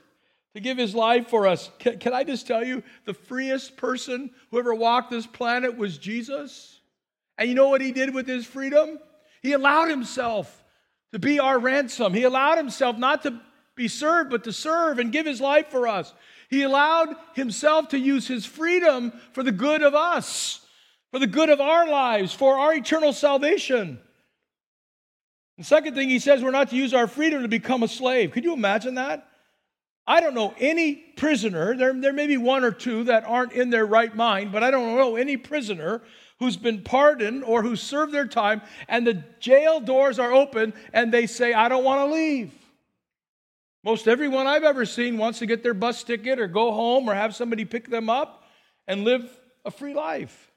to 0.54 0.60
give 0.60 0.78
his 0.78 0.94
life 0.94 1.28
for 1.28 1.48
us. 1.48 1.70
Can, 1.78 1.98
can, 1.98 2.12
I 2.12 2.22
just 2.22 2.46
tell 2.46 2.64
you, 2.64 2.82
the 3.04 3.14
freest 3.14 3.76
person 3.76 4.30
who 4.50 4.58
ever 4.58 4.74
walked 4.74 5.10
this 5.10 5.26
planet 5.26 5.76
was 5.76 5.98
Jesus? 5.98 6.80
And 7.36 7.48
you 7.48 7.54
know 7.56 7.68
what 7.68 7.80
he 7.80 7.90
did 7.90 8.14
with 8.14 8.28
his 8.28 8.46
freedom? 8.46 9.00
He 9.44 9.52
allowed 9.52 9.88
himself 9.88 10.64
to 11.12 11.20
be 11.20 11.38
our 11.38 11.60
ransom. 11.60 12.12
He 12.12 12.24
allowed 12.24 12.58
himself 12.58 12.98
not 12.98 13.22
to 13.22 13.40
be 13.76 13.86
served, 13.86 14.30
but 14.30 14.42
to 14.44 14.52
serve 14.52 14.98
and 14.98 15.12
give 15.12 15.26
his 15.26 15.40
life 15.40 15.68
for 15.68 15.86
us. 15.86 16.12
He 16.50 16.62
allowed 16.62 17.14
himself 17.34 17.90
to 17.90 17.98
use 17.98 18.26
his 18.26 18.44
freedom 18.44 19.12
for 19.30 19.44
the 19.44 19.52
good 19.52 19.82
of 19.82 19.94
us 19.94 20.64
for 21.14 21.20
the 21.20 21.28
good 21.28 21.48
of 21.48 21.60
our 21.60 21.86
lives, 21.86 22.32
for 22.32 22.58
our 22.58 22.74
eternal 22.74 23.12
salvation. 23.12 24.00
The 25.58 25.62
second 25.62 25.94
thing 25.94 26.08
he 26.08 26.18
says, 26.18 26.42
we're 26.42 26.50
not 26.50 26.70
to 26.70 26.76
use 26.76 26.92
our 26.92 27.06
freedom 27.06 27.42
to 27.42 27.48
become 27.48 27.84
a 27.84 27.88
slave. 27.88 28.32
Could 28.32 28.42
you 28.42 28.52
imagine 28.52 28.96
that? 28.96 29.24
I 30.08 30.20
don't 30.20 30.34
know 30.34 30.56
any 30.58 30.96
prisoner, 30.96 31.76
there, 31.76 31.92
there 31.92 32.12
may 32.12 32.26
be 32.26 32.36
one 32.36 32.64
or 32.64 32.72
two 32.72 33.04
that 33.04 33.22
aren't 33.22 33.52
in 33.52 33.70
their 33.70 33.86
right 33.86 34.12
mind, 34.12 34.50
but 34.50 34.64
I 34.64 34.72
don't 34.72 34.96
know 34.96 35.14
any 35.14 35.36
prisoner 35.36 36.02
who's 36.40 36.56
been 36.56 36.82
pardoned 36.82 37.44
or 37.44 37.62
who 37.62 37.76
served 37.76 38.12
their 38.12 38.26
time 38.26 38.60
and 38.88 39.06
the 39.06 39.22
jail 39.40 39.80
doors 39.80 40.18
are 40.18 40.32
open 40.32 40.72
and 40.92 41.12
they 41.12 41.26
say, 41.26 41.52
I 41.52 41.68
don't 41.68 41.84
want 41.84 42.08
to 42.08 42.14
leave. 42.14 42.52
Most 43.84 44.08
everyone 44.08 44.46
I've 44.46 44.64
ever 44.64 44.86
seen 44.86 45.18
wants 45.18 45.38
to 45.40 45.46
get 45.46 45.62
their 45.62 45.74
bus 45.74 46.02
ticket 46.02 46.40
or 46.40 46.46
go 46.46 46.72
home 46.72 47.08
or 47.08 47.14
have 47.14 47.34
somebody 47.34 47.64
pick 47.64 47.88
them 47.88 48.08
up 48.08 48.44
and 48.88 49.04
live 49.04 49.28
a 49.64 49.70
free 49.70 49.94
life. 49.94 50.50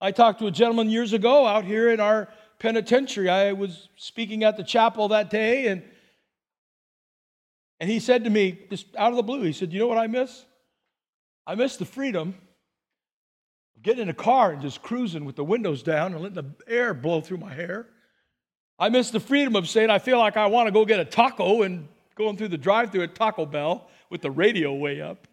I 0.00 0.12
talked 0.12 0.38
to 0.40 0.46
a 0.46 0.50
gentleman 0.50 0.90
years 0.90 1.12
ago 1.12 1.46
out 1.46 1.64
here 1.64 1.90
in 1.90 1.98
our 1.98 2.28
penitentiary. 2.58 3.28
I 3.28 3.52
was 3.52 3.88
speaking 3.96 4.44
at 4.44 4.56
the 4.56 4.62
chapel 4.62 5.08
that 5.08 5.30
day, 5.30 5.66
and, 5.66 5.82
and 7.80 7.90
he 7.90 8.00
said 8.00 8.24
to 8.24 8.30
me, 8.30 8.66
just 8.70 8.86
out 8.96 9.10
of 9.10 9.16
the 9.16 9.22
blue, 9.22 9.42
he 9.42 9.52
said, 9.52 9.72
You 9.72 9.78
know 9.78 9.86
what 9.86 9.98
I 9.98 10.06
miss? 10.06 10.44
I 11.46 11.54
miss 11.54 11.76
the 11.76 11.84
freedom 11.84 12.34
getting 13.84 14.02
in 14.02 14.08
a 14.08 14.14
car 14.14 14.50
and 14.50 14.60
just 14.60 14.82
cruising 14.82 15.24
with 15.24 15.36
the 15.36 15.44
windows 15.44 15.82
down 15.82 16.14
and 16.14 16.22
letting 16.22 16.34
the 16.34 16.52
air 16.66 16.92
blow 16.94 17.20
through 17.20 17.36
my 17.36 17.52
hair. 17.52 17.86
I 18.78 18.88
miss 18.88 19.10
the 19.10 19.20
freedom 19.20 19.54
of 19.54 19.68
saying, 19.68 19.90
I 19.90 20.00
feel 20.00 20.18
like 20.18 20.36
I 20.36 20.46
want 20.46 20.66
to 20.66 20.72
go 20.72 20.84
get 20.84 20.98
a 20.98 21.04
taco 21.04 21.62
and 21.62 21.86
going 22.16 22.36
through 22.36 22.48
the 22.48 22.58
drive 22.58 22.90
through 22.90 23.02
at 23.02 23.14
Taco 23.14 23.46
Bell 23.46 23.88
with 24.10 24.22
the 24.22 24.30
radio 24.30 24.74
way 24.74 25.00
up. 25.00 25.28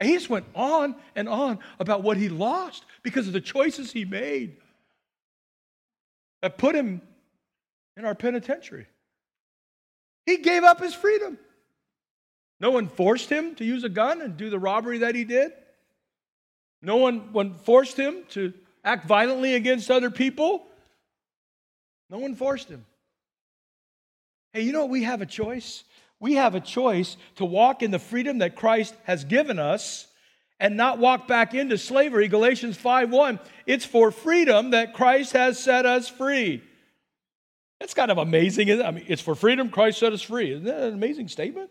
And 0.00 0.08
he 0.08 0.16
just 0.16 0.30
went 0.30 0.46
on 0.54 0.96
and 1.14 1.28
on 1.28 1.60
about 1.78 2.02
what 2.02 2.16
he 2.16 2.28
lost 2.28 2.84
because 3.02 3.28
of 3.28 3.32
the 3.32 3.40
choices 3.40 3.92
he 3.92 4.04
made 4.04 4.56
that 6.40 6.58
put 6.58 6.74
him 6.74 7.02
in 7.96 8.04
our 8.04 8.14
penitentiary. 8.14 8.86
He 10.26 10.38
gave 10.38 10.64
up 10.64 10.80
his 10.80 10.94
freedom. 10.94 11.38
No 12.58 12.70
one 12.70 12.88
forced 12.88 13.28
him 13.28 13.54
to 13.56 13.64
use 13.64 13.84
a 13.84 13.88
gun 13.88 14.22
and 14.22 14.36
do 14.36 14.50
the 14.50 14.58
robbery 14.58 14.98
that 14.98 15.14
he 15.14 15.24
did. 15.24 15.52
No 16.82 16.96
one, 16.96 17.54
forced 17.62 17.96
him 17.96 18.24
to 18.30 18.52
act 18.84 19.06
violently 19.06 19.54
against 19.54 19.90
other 19.90 20.10
people. 20.10 20.66
No 22.10 22.18
one 22.18 22.34
forced 22.34 22.68
him. 22.68 22.84
Hey, 24.52 24.62
you 24.62 24.72
know, 24.72 24.86
we 24.86 25.04
have 25.04 25.22
a 25.22 25.26
choice. 25.26 25.84
We 26.18 26.34
have 26.34 26.54
a 26.54 26.60
choice 26.60 27.16
to 27.36 27.44
walk 27.44 27.82
in 27.82 27.90
the 27.90 27.98
freedom 27.98 28.38
that 28.38 28.56
Christ 28.56 28.94
has 29.04 29.24
given 29.24 29.58
us 29.58 30.08
and 30.60 30.76
not 30.76 30.98
walk 30.98 31.26
back 31.26 31.54
into 31.54 31.78
slavery. 31.78 32.28
Galatians 32.28 32.76
5:1. 32.76 33.40
It's 33.66 33.84
for 33.84 34.10
freedom 34.10 34.70
that 34.70 34.92
Christ 34.92 35.32
has 35.32 35.58
set 35.58 35.86
us 35.86 36.08
free. 36.08 36.62
That's 37.80 37.94
kind 37.94 38.10
of 38.10 38.18
amazing. 38.18 38.70
I 38.82 38.90
mean, 38.92 39.04
it's 39.08 39.22
for 39.22 39.34
freedom 39.34 39.70
Christ 39.70 39.98
set 39.98 40.12
us 40.12 40.22
free. 40.22 40.52
Isn't 40.52 40.64
that 40.64 40.82
an 40.82 40.94
amazing 40.94 41.28
statement? 41.28 41.70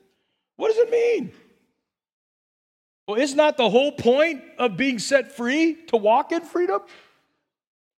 What 0.57 0.67
does 0.69 0.77
it 0.77 0.89
mean? 0.89 1.31
Well, 3.07 3.19
is 3.19 3.35
not 3.35 3.57
the 3.57 3.69
whole 3.69 3.91
point 3.91 4.43
of 4.57 4.77
being 4.77 4.99
set 4.99 5.31
free 5.35 5.75
to 5.87 5.97
walk 5.97 6.31
in 6.31 6.41
freedom? 6.41 6.81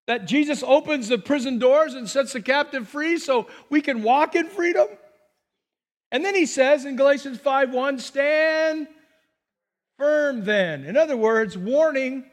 That 0.08 0.26
Jesus 0.26 0.64
opens 0.64 1.08
the 1.08 1.18
prison 1.18 1.60
doors 1.60 1.94
and 1.94 2.10
sets 2.10 2.34
the 2.34 2.42
captive 2.42 2.88
free 2.88 3.18
so 3.18 3.48
we 3.70 3.82
can 3.82 4.04
walk 4.04 4.36
in 4.36 4.48
freedom? 4.48 4.88
And 6.12 6.24
then 6.24 6.36
he 6.36 6.46
says 6.46 6.86
in 6.86 6.96
Galatians 6.96 7.40
5:1, 7.40 8.00
stand 8.00 8.88
firm 9.98 10.44
then. 10.44 10.86
In 10.86 10.98
other 10.98 11.18
words, 11.18 11.58
warning, 11.58 12.26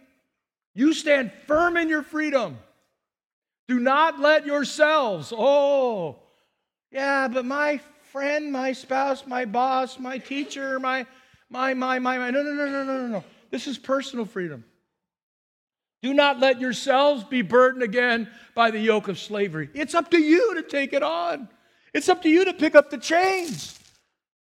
you 0.74 0.92
stand 0.92 1.32
firm 1.46 1.76
in 1.76 1.88
your 1.88 2.02
freedom. 2.02 2.58
Do 3.68 3.78
not 3.78 4.18
let 4.18 4.46
yourselves, 4.46 5.32
oh, 5.36 6.16
yeah, 6.90 7.28
but 7.28 7.44
my 7.44 7.80
friend, 8.10 8.52
my 8.52 8.72
spouse, 8.72 9.26
my 9.26 9.44
boss, 9.44 9.98
my 9.98 10.18
teacher, 10.18 10.80
my, 10.80 11.06
my, 11.50 11.74
my, 11.74 11.98
my, 11.98 12.18
my. 12.18 12.30
No, 12.30 12.42
no, 12.42 12.52
no, 12.52 12.66
no, 12.66 12.84
no, 12.84 13.00
no, 13.00 13.06
no. 13.08 13.24
This 13.50 13.66
is 13.66 13.76
personal 13.76 14.24
freedom. 14.24 14.64
Do 16.02 16.14
not 16.14 16.40
let 16.40 16.60
yourselves 16.60 17.24
be 17.24 17.42
burdened 17.42 17.82
again 17.82 18.30
by 18.54 18.70
the 18.70 18.78
yoke 18.78 19.08
of 19.08 19.18
slavery. 19.18 19.68
It's 19.74 19.94
up 19.94 20.12
to 20.12 20.18
you 20.18 20.54
to 20.54 20.62
take 20.62 20.92
it 20.92 21.02
on. 21.02 21.48
It's 21.92 22.08
up 22.08 22.22
to 22.22 22.30
you 22.30 22.46
to 22.46 22.54
pick 22.54 22.74
up 22.74 22.90
the 22.90 22.98
chains. 22.98 23.78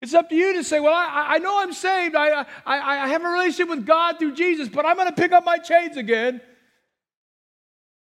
It's 0.02 0.14
up 0.14 0.28
to 0.28 0.36
you 0.36 0.54
to 0.54 0.64
say, 0.64 0.80
Well, 0.80 0.94
I, 0.94 1.34
I 1.34 1.38
know 1.38 1.60
I'm 1.60 1.72
saved. 1.72 2.14
I, 2.14 2.40
I, 2.40 2.44
I 2.66 3.08
have 3.08 3.24
a 3.24 3.28
relationship 3.28 3.68
with 3.68 3.86
God 3.86 4.18
through 4.18 4.34
Jesus, 4.34 4.68
but 4.68 4.84
I'm 4.84 4.96
going 4.96 5.08
to 5.08 5.14
pick 5.14 5.32
up 5.32 5.44
my 5.44 5.58
chains 5.58 5.96
again. 5.96 6.40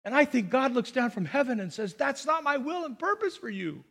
And 0.06 0.14
I 0.14 0.26
think 0.26 0.50
God 0.50 0.74
looks 0.74 0.92
down 0.92 1.12
from 1.12 1.26
heaven 1.26 1.60
and 1.60 1.72
says, 1.72 1.94
That's 1.94 2.26
not 2.26 2.44
my 2.44 2.58
will 2.58 2.86
and 2.86 2.98
purpose 2.98 3.38
for 3.38 3.50
you. 3.50 3.84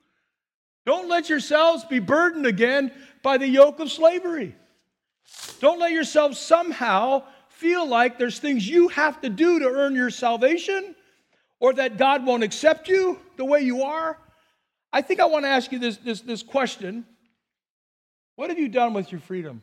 Don't 0.84 1.08
let 1.08 1.28
yourselves 1.28 1.84
be 1.84 2.00
burdened 2.00 2.46
again 2.46 2.90
by 3.22 3.38
the 3.38 3.46
yoke 3.46 3.78
of 3.78 3.90
slavery. 3.90 4.56
Don't 5.60 5.78
let 5.78 5.92
yourself 5.92 6.34
somehow 6.34 7.22
feel 7.48 7.86
like 7.86 8.18
there's 8.18 8.38
things 8.38 8.68
you 8.68 8.88
have 8.88 9.20
to 9.20 9.28
do 9.28 9.60
to 9.60 9.66
earn 9.66 9.94
your 9.94 10.10
salvation 10.10 10.94
or 11.60 11.72
that 11.74 11.96
God 11.96 12.26
won't 12.26 12.42
accept 12.42 12.88
you 12.88 13.20
the 13.36 13.44
way 13.44 13.60
you 13.60 13.82
are. 13.82 14.18
I 14.92 15.00
think 15.02 15.20
I 15.20 15.26
want 15.26 15.44
to 15.44 15.48
ask 15.48 15.70
you 15.70 15.78
this, 15.78 15.96
this, 15.98 16.20
this 16.20 16.42
question. 16.42 17.06
What 18.34 18.50
have 18.50 18.58
you 18.58 18.68
done 18.68 18.94
with 18.94 19.12
your 19.12 19.20
freedom? 19.20 19.62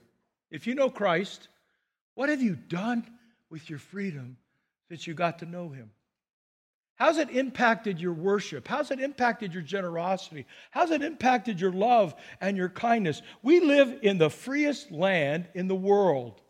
If 0.49 0.65
you 0.65 0.75
know 0.75 0.89
Christ, 0.89 1.49
what 2.15 2.29
have 2.29 2.41
you 2.41 2.55
done 2.55 3.05
with 3.49 3.69
your 3.69 3.79
freedom 3.79 4.37
since 4.87 5.05
you 5.05 5.13
got 5.13 5.39
to 5.39 5.45
know 5.45 5.69
Him? 5.69 5.91
How's 6.99 7.17
it 7.17 7.29
impacted 7.29 8.01
your 8.01 8.11
worship? 8.11 8.67
How's 8.67 8.91
it 8.91 8.99
impacted 8.99 9.53
your 9.53 9.63
generosity? 9.63 10.45
How's 10.69 10.91
it 10.91 11.01
impacted 11.01 11.61
your 11.61 11.71
love 11.71 12.13
and 12.41 12.57
your 12.57 12.67
kindness? 12.67 13.21
We 13.41 13.61
live 13.61 13.99
in 14.01 14.17
the 14.17 14.29
freest 14.29 14.91
land 14.91 15.47
in 15.55 15.69
the 15.69 15.75
world. 15.75 16.41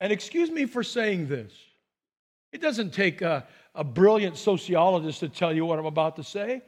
And 0.00 0.10
excuse 0.10 0.50
me 0.50 0.64
for 0.64 0.82
saying 0.82 1.28
this. 1.28 1.52
It 2.50 2.62
doesn't 2.62 2.94
take 2.94 3.20
a, 3.20 3.46
a 3.74 3.84
brilliant 3.84 4.38
sociologist 4.38 5.20
to 5.20 5.28
tell 5.28 5.52
you 5.52 5.66
what 5.66 5.78
I'm 5.78 5.84
about 5.84 6.16
to 6.16 6.24
say. 6.24 6.62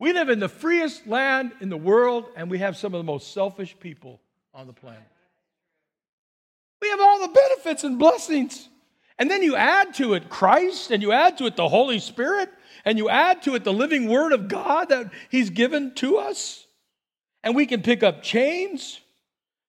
We 0.00 0.12
live 0.12 0.28
in 0.28 0.40
the 0.40 0.48
freest 0.48 1.06
land 1.06 1.52
in 1.60 1.68
the 1.68 1.76
world, 1.76 2.24
and 2.34 2.50
we 2.50 2.58
have 2.58 2.76
some 2.76 2.94
of 2.94 2.98
the 2.98 3.04
most 3.04 3.32
selfish 3.32 3.76
people 3.78 4.20
on 4.52 4.66
the 4.66 4.72
planet. 4.72 5.00
We 6.80 6.88
have 6.88 7.00
all 7.00 7.20
the 7.20 7.32
benefits 7.32 7.84
and 7.84 7.96
blessings. 7.96 8.68
And 9.22 9.30
then 9.30 9.44
you 9.44 9.54
add 9.54 9.94
to 9.94 10.14
it 10.14 10.28
Christ, 10.28 10.90
and 10.90 11.00
you 11.00 11.12
add 11.12 11.38
to 11.38 11.46
it 11.46 11.54
the 11.54 11.68
Holy 11.68 12.00
Spirit, 12.00 12.50
and 12.84 12.98
you 12.98 13.08
add 13.08 13.44
to 13.44 13.54
it 13.54 13.62
the 13.62 13.72
living 13.72 14.08
Word 14.08 14.32
of 14.32 14.48
God 14.48 14.88
that 14.88 15.12
He's 15.30 15.48
given 15.48 15.94
to 15.94 16.16
us. 16.16 16.66
And 17.44 17.54
we 17.54 17.66
can 17.66 17.82
pick 17.82 18.02
up 18.02 18.24
chains 18.24 19.00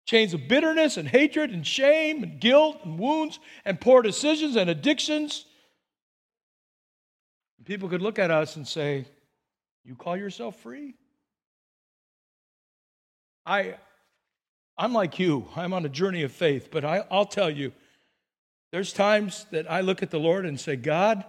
chains 0.05 0.33
of 0.33 0.47
bitterness 0.47 0.97
and 0.97 1.07
hatred 1.07 1.51
and 1.51 1.67
shame 1.67 2.23
and 2.23 2.39
guilt 2.39 2.79
and 2.83 2.97
wounds 2.97 3.37
and 3.63 3.79
poor 3.79 4.01
decisions 4.01 4.55
and 4.55 4.71
addictions. 4.71 5.45
People 7.63 7.89
could 7.89 8.01
look 8.01 8.17
at 8.17 8.31
us 8.31 8.55
and 8.55 8.67
say, 8.67 9.05
You 9.85 9.93
call 9.93 10.17
yourself 10.17 10.59
free? 10.61 10.95
I, 13.45 13.75
I'm 14.79 14.93
like 14.93 15.19
you. 15.19 15.47
I'm 15.55 15.73
on 15.73 15.85
a 15.85 15.89
journey 15.89 16.23
of 16.23 16.31
faith, 16.31 16.69
but 16.71 16.83
I, 16.83 17.05
I'll 17.11 17.27
tell 17.27 17.51
you, 17.51 17.71
there's 18.73 18.91
times 18.91 19.45
that 19.51 19.69
I 19.71 19.81
look 19.81 20.01
at 20.01 20.09
the 20.09 20.19
Lord 20.19 20.47
and 20.47 20.59
say, 20.59 20.75
God, 20.75 21.23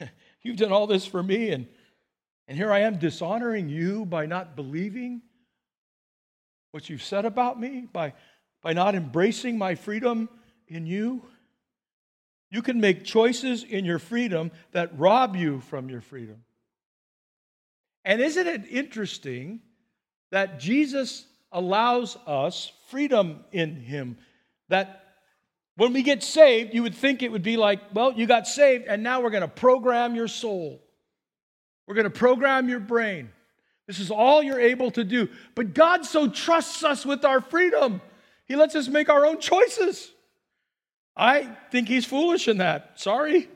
you've 0.42 0.56
done 0.56 0.72
all 0.72 0.86
this 0.86 1.04
for 1.04 1.22
me, 1.22 1.50
and, 1.50 1.66
and 2.48 2.56
here 2.56 2.72
I 2.72 2.80
am 2.80 2.98
dishonoring 2.98 3.68
you 3.68 4.06
by 4.06 4.24
not 4.24 4.56
believing 4.56 5.20
what 6.70 6.88
you've 6.88 7.02
said 7.02 7.26
about 7.26 7.60
me, 7.60 7.86
by, 7.92 8.14
by 8.62 8.72
not 8.72 8.94
embracing 8.94 9.58
my 9.58 9.74
freedom 9.74 10.30
in 10.68 10.86
you. 10.86 11.22
You 12.50 12.62
can 12.62 12.80
make 12.80 13.04
choices 13.04 13.62
in 13.62 13.84
your 13.84 13.98
freedom 13.98 14.52
that 14.72 14.98
rob 14.98 15.36
you 15.36 15.60
from 15.60 15.90
your 15.90 16.00
freedom. 16.00 16.44
And 18.06 18.22
isn't 18.22 18.46
it 18.46 18.62
interesting 18.70 19.60
that 20.30 20.60
Jesus 20.60 21.26
allows 21.52 22.16
us 22.26 22.72
freedom 22.88 23.44
in 23.52 23.76
Him? 23.76 24.16
That 24.70 25.05
when 25.76 25.92
we 25.92 26.02
get 26.02 26.22
saved, 26.22 26.74
you 26.74 26.82
would 26.82 26.94
think 26.94 27.22
it 27.22 27.30
would 27.30 27.42
be 27.42 27.56
like, 27.56 27.80
well, 27.94 28.12
you 28.12 28.26
got 28.26 28.46
saved, 28.46 28.86
and 28.86 29.02
now 29.02 29.20
we're 29.20 29.30
going 29.30 29.42
to 29.42 29.48
program 29.48 30.14
your 30.14 30.28
soul. 30.28 30.82
We're 31.86 31.94
going 31.94 32.04
to 32.04 32.10
program 32.10 32.68
your 32.68 32.80
brain. 32.80 33.30
This 33.86 34.00
is 34.00 34.10
all 34.10 34.42
you're 34.42 34.60
able 34.60 34.90
to 34.92 35.04
do. 35.04 35.28
But 35.54 35.74
God 35.74 36.04
so 36.04 36.28
trusts 36.28 36.82
us 36.82 37.06
with 37.06 37.24
our 37.24 37.40
freedom, 37.40 38.00
He 38.46 38.56
lets 38.56 38.74
us 38.74 38.88
make 38.88 39.08
our 39.08 39.26
own 39.26 39.38
choices. 39.38 40.10
I 41.16 41.56
think 41.70 41.88
He's 41.88 42.04
foolish 42.04 42.48
in 42.48 42.58
that. 42.58 42.98
Sorry. 43.00 43.48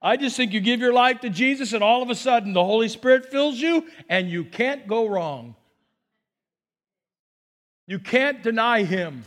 I 0.00 0.16
just 0.16 0.36
think 0.36 0.52
you 0.52 0.60
give 0.60 0.80
your 0.80 0.92
life 0.92 1.20
to 1.20 1.30
Jesus, 1.30 1.72
and 1.72 1.82
all 1.82 2.02
of 2.02 2.08
a 2.08 2.14
sudden 2.14 2.52
the 2.52 2.64
Holy 2.64 2.88
Spirit 2.88 3.30
fills 3.30 3.58
you, 3.58 3.86
and 4.08 4.30
you 4.30 4.44
can't 4.44 4.86
go 4.86 5.06
wrong. 5.06 5.54
You 7.86 7.98
can't 7.98 8.42
deny 8.42 8.84
Him. 8.84 9.24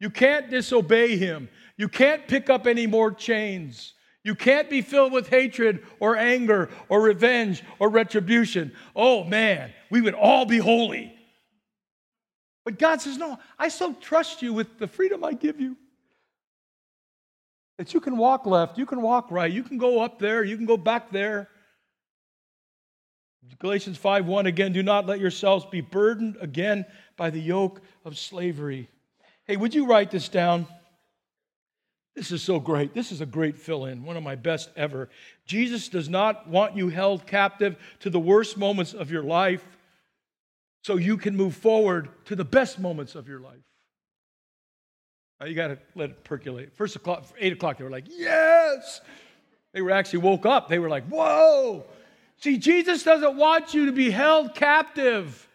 You 0.00 0.10
can't 0.10 0.50
disobey 0.50 1.16
Him. 1.16 1.48
You 1.76 1.88
can't 1.88 2.26
pick 2.26 2.50
up 2.50 2.66
any 2.66 2.86
more 2.86 3.12
chains. 3.12 3.94
You 4.24 4.34
can't 4.34 4.68
be 4.68 4.82
filled 4.82 5.12
with 5.12 5.28
hatred 5.28 5.82
or 5.98 6.16
anger 6.16 6.68
or 6.88 7.00
revenge 7.00 7.62
or 7.78 7.88
retribution. 7.88 8.72
Oh 8.96 9.24
man, 9.24 9.72
we 9.90 10.00
would 10.00 10.14
all 10.14 10.44
be 10.44 10.58
holy. 10.58 11.14
But 12.64 12.78
God 12.78 13.00
says, 13.00 13.16
No, 13.16 13.38
I 13.58 13.68
so 13.68 13.94
trust 13.94 14.42
you 14.42 14.52
with 14.52 14.78
the 14.78 14.86
freedom 14.86 15.24
I 15.24 15.32
give 15.32 15.60
you 15.60 15.76
that 17.78 17.94
you 17.94 18.00
can 18.00 18.18
walk 18.18 18.44
left, 18.44 18.76
you 18.76 18.84
can 18.84 19.00
walk 19.00 19.30
right, 19.30 19.50
you 19.50 19.62
can 19.62 19.78
go 19.78 20.00
up 20.00 20.18
there, 20.18 20.44
you 20.44 20.54
can 20.54 20.66
go 20.66 20.76
back 20.76 21.10
there. 21.10 21.48
Galatians 23.58 23.96
5 23.96 24.26
1 24.26 24.46
again, 24.46 24.72
do 24.72 24.82
not 24.82 25.06
let 25.06 25.18
yourselves 25.18 25.64
be 25.70 25.80
burdened 25.80 26.36
again 26.40 26.84
by 27.16 27.30
the 27.30 27.40
yoke 27.40 27.80
of 28.04 28.18
slavery. 28.18 28.88
Hey, 29.50 29.56
would 29.56 29.74
you 29.74 29.84
write 29.84 30.12
this 30.12 30.28
down? 30.28 30.68
This 32.14 32.30
is 32.30 32.40
so 32.40 32.60
great. 32.60 32.94
This 32.94 33.10
is 33.10 33.20
a 33.20 33.26
great 33.26 33.58
fill 33.58 33.86
in, 33.86 34.04
one 34.04 34.16
of 34.16 34.22
my 34.22 34.36
best 34.36 34.70
ever. 34.76 35.08
Jesus 35.44 35.88
does 35.88 36.08
not 36.08 36.46
want 36.46 36.76
you 36.76 36.88
held 36.88 37.26
captive 37.26 37.74
to 37.98 38.10
the 38.10 38.20
worst 38.20 38.56
moments 38.56 38.94
of 38.94 39.10
your 39.10 39.24
life 39.24 39.64
so 40.84 40.94
you 40.94 41.16
can 41.16 41.36
move 41.36 41.56
forward 41.56 42.10
to 42.26 42.36
the 42.36 42.44
best 42.44 42.78
moments 42.78 43.16
of 43.16 43.26
your 43.26 43.40
life. 43.40 43.58
Now 45.40 45.46
you 45.46 45.56
got 45.56 45.66
to 45.66 45.78
let 45.96 46.10
it 46.10 46.22
percolate. 46.22 46.72
First 46.76 46.94
o'clock, 46.94 47.24
eight 47.36 47.52
o'clock, 47.52 47.78
they 47.78 47.82
were 47.82 47.90
like, 47.90 48.06
yes. 48.08 49.00
They 49.72 49.82
were 49.82 49.90
actually 49.90 50.20
woke 50.20 50.46
up. 50.46 50.68
They 50.68 50.78
were 50.78 50.88
like, 50.88 51.08
whoa. 51.08 51.86
See, 52.36 52.56
Jesus 52.56 53.02
doesn't 53.02 53.36
want 53.36 53.74
you 53.74 53.86
to 53.86 53.92
be 53.92 54.12
held 54.12 54.54
captive 54.54 55.48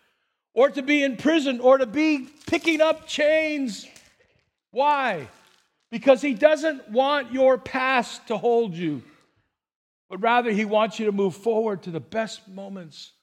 or 0.53 0.69
to 0.69 0.81
be 0.81 1.01
in 1.01 1.15
prison 1.15 1.61
or 1.61 1.77
to 1.77 1.85
be 1.85 2.27
picking 2.47 2.81
up 2.81 3.07
chains. 3.07 3.87
Why? 4.71 5.27
because 5.95 6.21
he 6.21 6.33
doesn't 6.33 6.89
want 6.89 7.31
your 7.31 7.57
past 7.57 8.27
to 8.27 8.37
hold 8.37 8.73
you, 8.73 9.01
but 10.09 10.17
rather 10.21 10.51
he 10.51 10.65
wants 10.65 10.99
you 10.99 11.05
to 11.05 11.13
move 11.13 11.33
forward 11.35 11.83
to 11.83 11.89
the 11.89 12.01
best 12.01 12.49
moments 12.49 13.13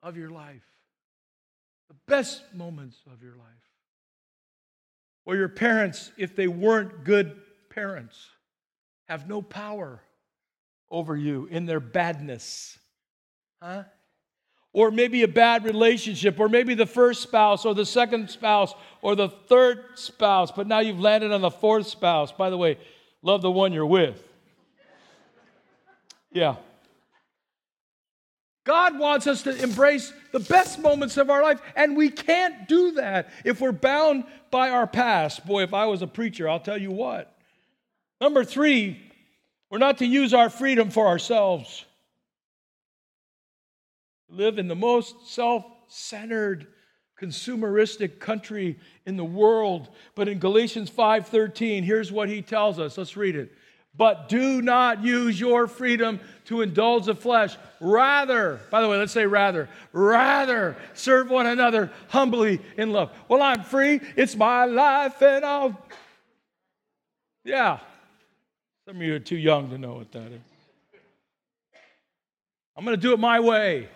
of 0.00 0.16
your 0.16 0.30
life. 0.30 0.62
The 1.88 1.96
best 2.06 2.42
moments 2.54 2.98
of 3.12 3.20
your 3.20 3.34
life. 3.34 3.48
Or 5.24 5.34
your 5.34 5.48
parents, 5.48 6.12
if 6.16 6.36
they 6.36 6.46
weren't 6.46 7.02
good 7.02 7.34
parents, 7.68 8.28
have 9.08 9.28
no 9.28 9.42
power 9.42 10.00
over 10.88 11.16
you 11.16 11.48
in 11.50 11.66
their 11.66 11.80
badness. 11.80 12.78
Huh? 13.60 13.82
Or 14.72 14.90
maybe 14.90 15.22
a 15.22 15.28
bad 15.28 15.64
relationship, 15.64 16.40
or 16.40 16.48
maybe 16.48 16.74
the 16.74 16.86
first 16.86 17.22
spouse, 17.22 17.64
or 17.64 17.74
the 17.74 17.84
second 17.84 18.30
spouse, 18.30 18.74
or 19.02 19.14
the 19.14 19.28
third 19.28 19.84
spouse, 19.94 20.50
but 20.50 20.66
now 20.66 20.80
you've 20.80 21.00
landed 21.00 21.30
on 21.30 21.42
the 21.42 21.50
fourth 21.50 21.86
spouse. 21.86 22.32
By 22.32 22.48
the 22.48 22.56
way, 22.56 22.78
love 23.22 23.42
the 23.42 23.50
one 23.50 23.72
you're 23.72 23.86
with. 23.86 24.26
Yeah. 26.32 26.56
God 28.64 28.98
wants 28.98 29.26
us 29.26 29.42
to 29.42 29.62
embrace 29.62 30.12
the 30.30 30.40
best 30.40 30.78
moments 30.78 31.16
of 31.16 31.28
our 31.28 31.42
life, 31.42 31.60
and 31.76 31.96
we 31.96 32.08
can't 32.08 32.66
do 32.68 32.92
that 32.92 33.30
if 33.44 33.60
we're 33.60 33.72
bound 33.72 34.24
by 34.50 34.70
our 34.70 34.86
past. 34.86 35.44
Boy, 35.44 35.64
if 35.64 35.74
I 35.74 35.86
was 35.86 36.00
a 36.00 36.06
preacher, 36.06 36.48
I'll 36.48 36.60
tell 36.60 36.80
you 36.80 36.92
what. 36.92 37.36
Number 38.20 38.44
three, 38.44 39.02
we're 39.68 39.78
not 39.78 39.98
to 39.98 40.06
use 40.06 40.32
our 40.32 40.48
freedom 40.48 40.90
for 40.90 41.08
ourselves 41.08 41.84
live 44.32 44.58
in 44.58 44.68
the 44.68 44.74
most 44.74 45.28
self 45.28 45.64
centered, 45.88 46.66
consumeristic 47.20 48.18
country 48.18 48.78
in 49.06 49.16
the 49.16 49.24
world. 49.24 49.88
But 50.14 50.28
in 50.28 50.38
Galatians 50.38 50.90
5:13, 50.90 51.84
here's 51.84 52.10
what 52.10 52.28
he 52.28 52.42
tells 52.42 52.78
us. 52.78 52.98
Let's 52.98 53.16
read 53.16 53.36
it. 53.36 53.52
But 53.94 54.30
do 54.30 54.62
not 54.62 55.04
use 55.04 55.38
your 55.38 55.66
freedom 55.66 56.18
to 56.46 56.62
indulge 56.62 57.06
the 57.06 57.14
flesh. 57.14 57.56
Rather, 57.78 58.58
by 58.70 58.80
the 58.80 58.88
way, 58.88 58.96
let's 58.96 59.12
say 59.12 59.26
rather, 59.26 59.68
rather 59.92 60.76
serve 60.94 61.28
one 61.28 61.46
another 61.46 61.90
humbly 62.08 62.60
in 62.78 62.90
love. 62.90 63.12
Well, 63.28 63.42
I'm 63.42 63.62
free. 63.62 64.00
It's 64.16 64.34
my 64.34 64.64
life 64.64 65.20
and 65.20 65.44
I'll. 65.44 65.78
Yeah. 67.44 67.80
Some 68.86 68.96
of 68.96 69.02
you 69.02 69.14
are 69.14 69.20
too 69.20 69.36
young 69.36 69.68
to 69.70 69.78
know 69.78 69.94
what 69.94 70.10
that 70.12 70.32
is. 70.32 70.40
I'm 72.74 72.84
going 72.84 72.96
to 72.96 73.00
do 73.00 73.12
it 73.12 73.18
my 73.18 73.40
way. 73.40 73.88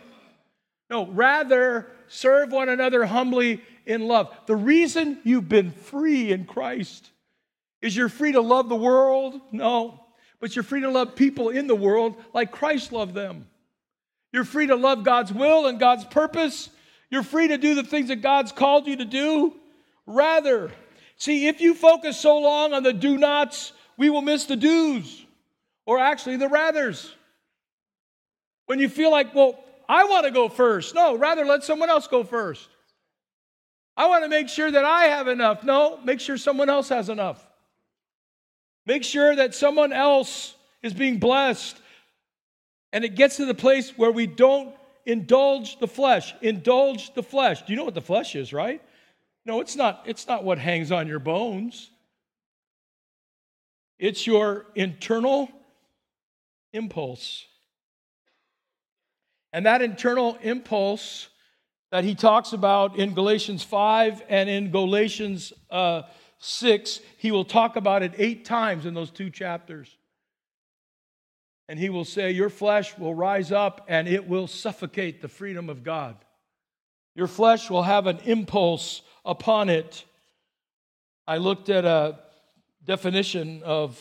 No, 0.88 1.06
rather 1.06 1.90
serve 2.08 2.52
one 2.52 2.68
another 2.68 3.04
humbly 3.04 3.62
in 3.84 4.06
love. 4.06 4.34
The 4.46 4.56
reason 4.56 5.18
you've 5.24 5.48
been 5.48 5.70
free 5.70 6.32
in 6.32 6.44
Christ 6.44 7.10
is 7.82 7.96
you're 7.96 8.08
free 8.08 8.32
to 8.32 8.40
love 8.40 8.68
the 8.68 8.76
world? 8.76 9.40
No, 9.52 10.00
but 10.40 10.54
you're 10.54 10.62
free 10.62 10.80
to 10.82 10.90
love 10.90 11.16
people 11.16 11.50
in 11.50 11.66
the 11.66 11.74
world 11.74 12.16
like 12.32 12.50
Christ 12.50 12.92
loved 12.92 13.14
them. 13.14 13.46
You're 14.32 14.44
free 14.44 14.66
to 14.66 14.76
love 14.76 15.04
God's 15.04 15.32
will 15.32 15.66
and 15.66 15.78
God's 15.78 16.04
purpose. 16.04 16.68
You're 17.10 17.22
free 17.22 17.48
to 17.48 17.58
do 17.58 17.74
the 17.74 17.84
things 17.84 18.08
that 18.08 18.16
God's 18.16 18.52
called 18.52 18.86
you 18.86 18.96
to 18.96 19.04
do. 19.04 19.54
Rather, 20.06 20.70
see, 21.16 21.48
if 21.48 21.60
you 21.60 21.74
focus 21.74 22.18
so 22.18 22.38
long 22.38 22.72
on 22.74 22.82
the 22.82 22.92
do 22.92 23.16
nots, 23.16 23.72
we 23.96 24.10
will 24.10 24.22
miss 24.22 24.44
the 24.44 24.56
do's, 24.56 25.24
or 25.86 25.98
actually 25.98 26.36
the 26.36 26.48
rathers. 26.48 27.10
When 28.66 28.78
you 28.78 28.88
feel 28.88 29.10
like, 29.10 29.34
well, 29.34 29.58
I 29.88 30.04
want 30.04 30.26
to 30.26 30.30
go 30.30 30.48
first. 30.48 30.94
No, 30.94 31.16
rather 31.16 31.44
let 31.44 31.64
someone 31.64 31.90
else 31.90 32.06
go 32.06 32.24
first. 32.24 32.68
I 33.96 34.08
want 34.08 34.24
to 34.24 34.28
make 34.28 34.48
sure 34.48 34.70
that 34.70 34.84
I 34.84 35.04
have 35.04 35.28
enough. 35.28 35.64
No, 35.64 35.98
make 36.04 36.20
sure 36.20 36.36
someone 36.36 36.68
else 36.68 36.88
has 36.90 37.08
enough. 37.08 37.46
Make 38.84 39.04
sure 39.04 39.34
that 39.34 39.54
someone 39.54 39.92
else 39.92 40.54
is 40.82 40.92
being 40.92 41.18
blessed. 41.18 41.80
And 42.92 43.04
it 43.04 43.14
gets 43.14 43.36
to 43.36 43.46
the 43.46 43.54
place 43.54 43.90
where 43.96 44.12
we 44.12 44.26
don't 44.26 44.74
indulge 45.06 45.78
the 45.78 45.88
flesh. 45.88 46.34
Indulge 46.42 47.14
the 47.14 47.22
flesh. 47.22 47.62
Do 47.62 47.72
you 47.72 47.76
know 47.76 47.84
what 47.84 47.94
the 47.94 48.00
flesh 48.02 48.36
is, 48.36 48.52
right? 48.52 48.82
No, 49.44 49.60
it's 49.60 49.76
not 49.76 50.02
it's 50.06 50.26
not 50.26 50.44
what 50.44 50.58
hangs 50.58 50.90
on 50.90 51.06
your 51.06 51.20
bones. 51.20 51.90
It's 53.98 54.26
your 54.26 54.66
internal 54.74 55.48
impulse. 56.72 57.46
And 59.56 59.64
that 59.64 59.80
internal 59.80 60.36
impulse 60.42 61.30
that 61.90 62.04
he 62.04 62.14
talks 62.14 62.52
about 62.52 62.98
in 62.98 63.14
Galatians 63.14 63.62
5 63.62 64.22
and 64.28 64.50
in 64.50 64.70
Galatians 64.70 65.50
uh, 65.70 66.02
6, 66.40 67.00
he 67.16 67.30
will 67.30 67.46
talk 67.46 67.76
about 67.76 68.02
it 68.02 68.12
eight 68.18 68.44
times 68.44 68.84
in 68.84 68.92
those 68.92 69.10
two 69.10 69.30
chapters. 69.30 69.96
And 71.70 71.78
he 71.78 71.88
will 71.88 72.04
say, 72.04 72.32
Your 72.32 72.50
flesh 72.50 72.98
will 72.98 73.14
rise 73.14 73.50
up 73.50 73.86
and 73.88 74.06
it 74.06 74.28
will 74.28 74.46
suffocate 74.46 75.22
the 75.22 75.28
freedom 75.28 75.70
of 75.70 75.82
God. 75.82 76.16
Your 77.14 77.26
flesh 77.26 77.70
will 77.70 77.84
have 77.84 78.06
an 78.06 78.18
impulse 78.26 79.00
upon 79.24 79.70
it. 79.70 80.04
I 81.26 81.38
looked 81.38 81.70
at 81.70 81.86
a 81.86 82.18
definition 82.84 83.62
of 83.62 83.98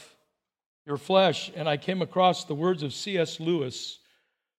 your 0.85 0.97
flesh 0.97 1.49
and 1.55 1.69
I 1.69 1.77
came 1.77 2.01
across 2.01 2.43
the 2.43 2.55
words 2.55 2.83
of 2.83 2.93
C.S. 2.93 3.39
Lewis, 3.39 3.99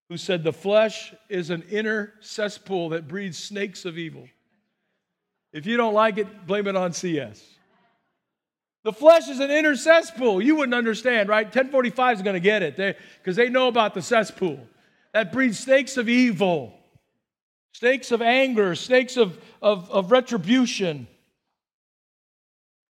who 0.08 0.16
said, 0.16 0.44
The 0.44 0.52
flesh 0.52 1.14
is 1.28 1.50
an 1.50 1.62
inner 1.70 2.14
cesspool 2.20 2.90
that 2.90 3.08
breeds 3.08 3.38
snakes 3.38 3.84
of 3.84 3.98
evil. 3.98 4.28
If 5.52 5.66
you 5.66 5.76
don't 5.76 5.94
like 5.94 6.18
it, 6.18 6.46
blame 6.46 6.66
it 6.66 6.76
on 6.76 6.92
C.S. 6.92 7.42
The 8.84 8.92
flesh 8.92 9.28
is 9.28 9.40
an 9.40 9.50
inner 9.50 9.74
cesspool. 9.74 10.40
You 10.40 10.54
wouldn't 10.56 10.74
understand, 10.74 11.28
right? 11.28 11.46
1045 11.46 12.18
is 12.18 12.22
going 12.22 12.34
to 12.34 12.40
get 12.40 12.62
it 12.62 12.76
because 12.76 13.34
they, 13.34 13.46
they 13.46 13.50
know 13.50 13.66
about 13.66 13.94
the 13.94 14.02
cesspool. 14.02 14.60
That 15.12 15.32
breeds 15.32 15.58
snakes 15.58 15.96
of 15.96 16.08
evil, 16.08 16.72
snakes 17.72 18.12
of 18.12 18.22
anger, 18.22 18.74
snakes 18.74 19.16
of, 19.16 19.38
of, 19.60 19.90
of 19.90 20.12
retribution. 20.12 21.08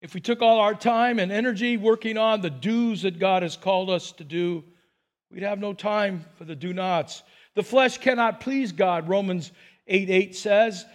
If 0.01 0.13
we 0.13 0.21
took 0.21 0.41
all 0.41 0.59
our 0.59 0.75
time 0.75 1.17
and 1.17 1.31
energy 1.31 1.77
working 1.77 2.17
on 2.17 2.41
the 2.41 2.49
do's 2.49 3.03
that 3.03 3.17
God 3.17 3.43
has 3.43 3.55
called 3.55 3.89
us 3.89 4.11
to 4.13 4.23
do, 4.23 4.63
we'd 5.35 5.43
have 5.43 5.59
no 5.59 5.73
time 5.73 6.23
for 6.37 6.45
the 6.45 6.55
do 6.55 6.73
nots. 6.73 7.21
The 7.55 7.63
flesh 7.63 7.97
cannot 7.97 8.39
please 8.39 8.71
God, 8.71 9.09
Romans 9.09 9.51
8 9.85 10.09
8 10.09 10.35
says. 10.35 10.85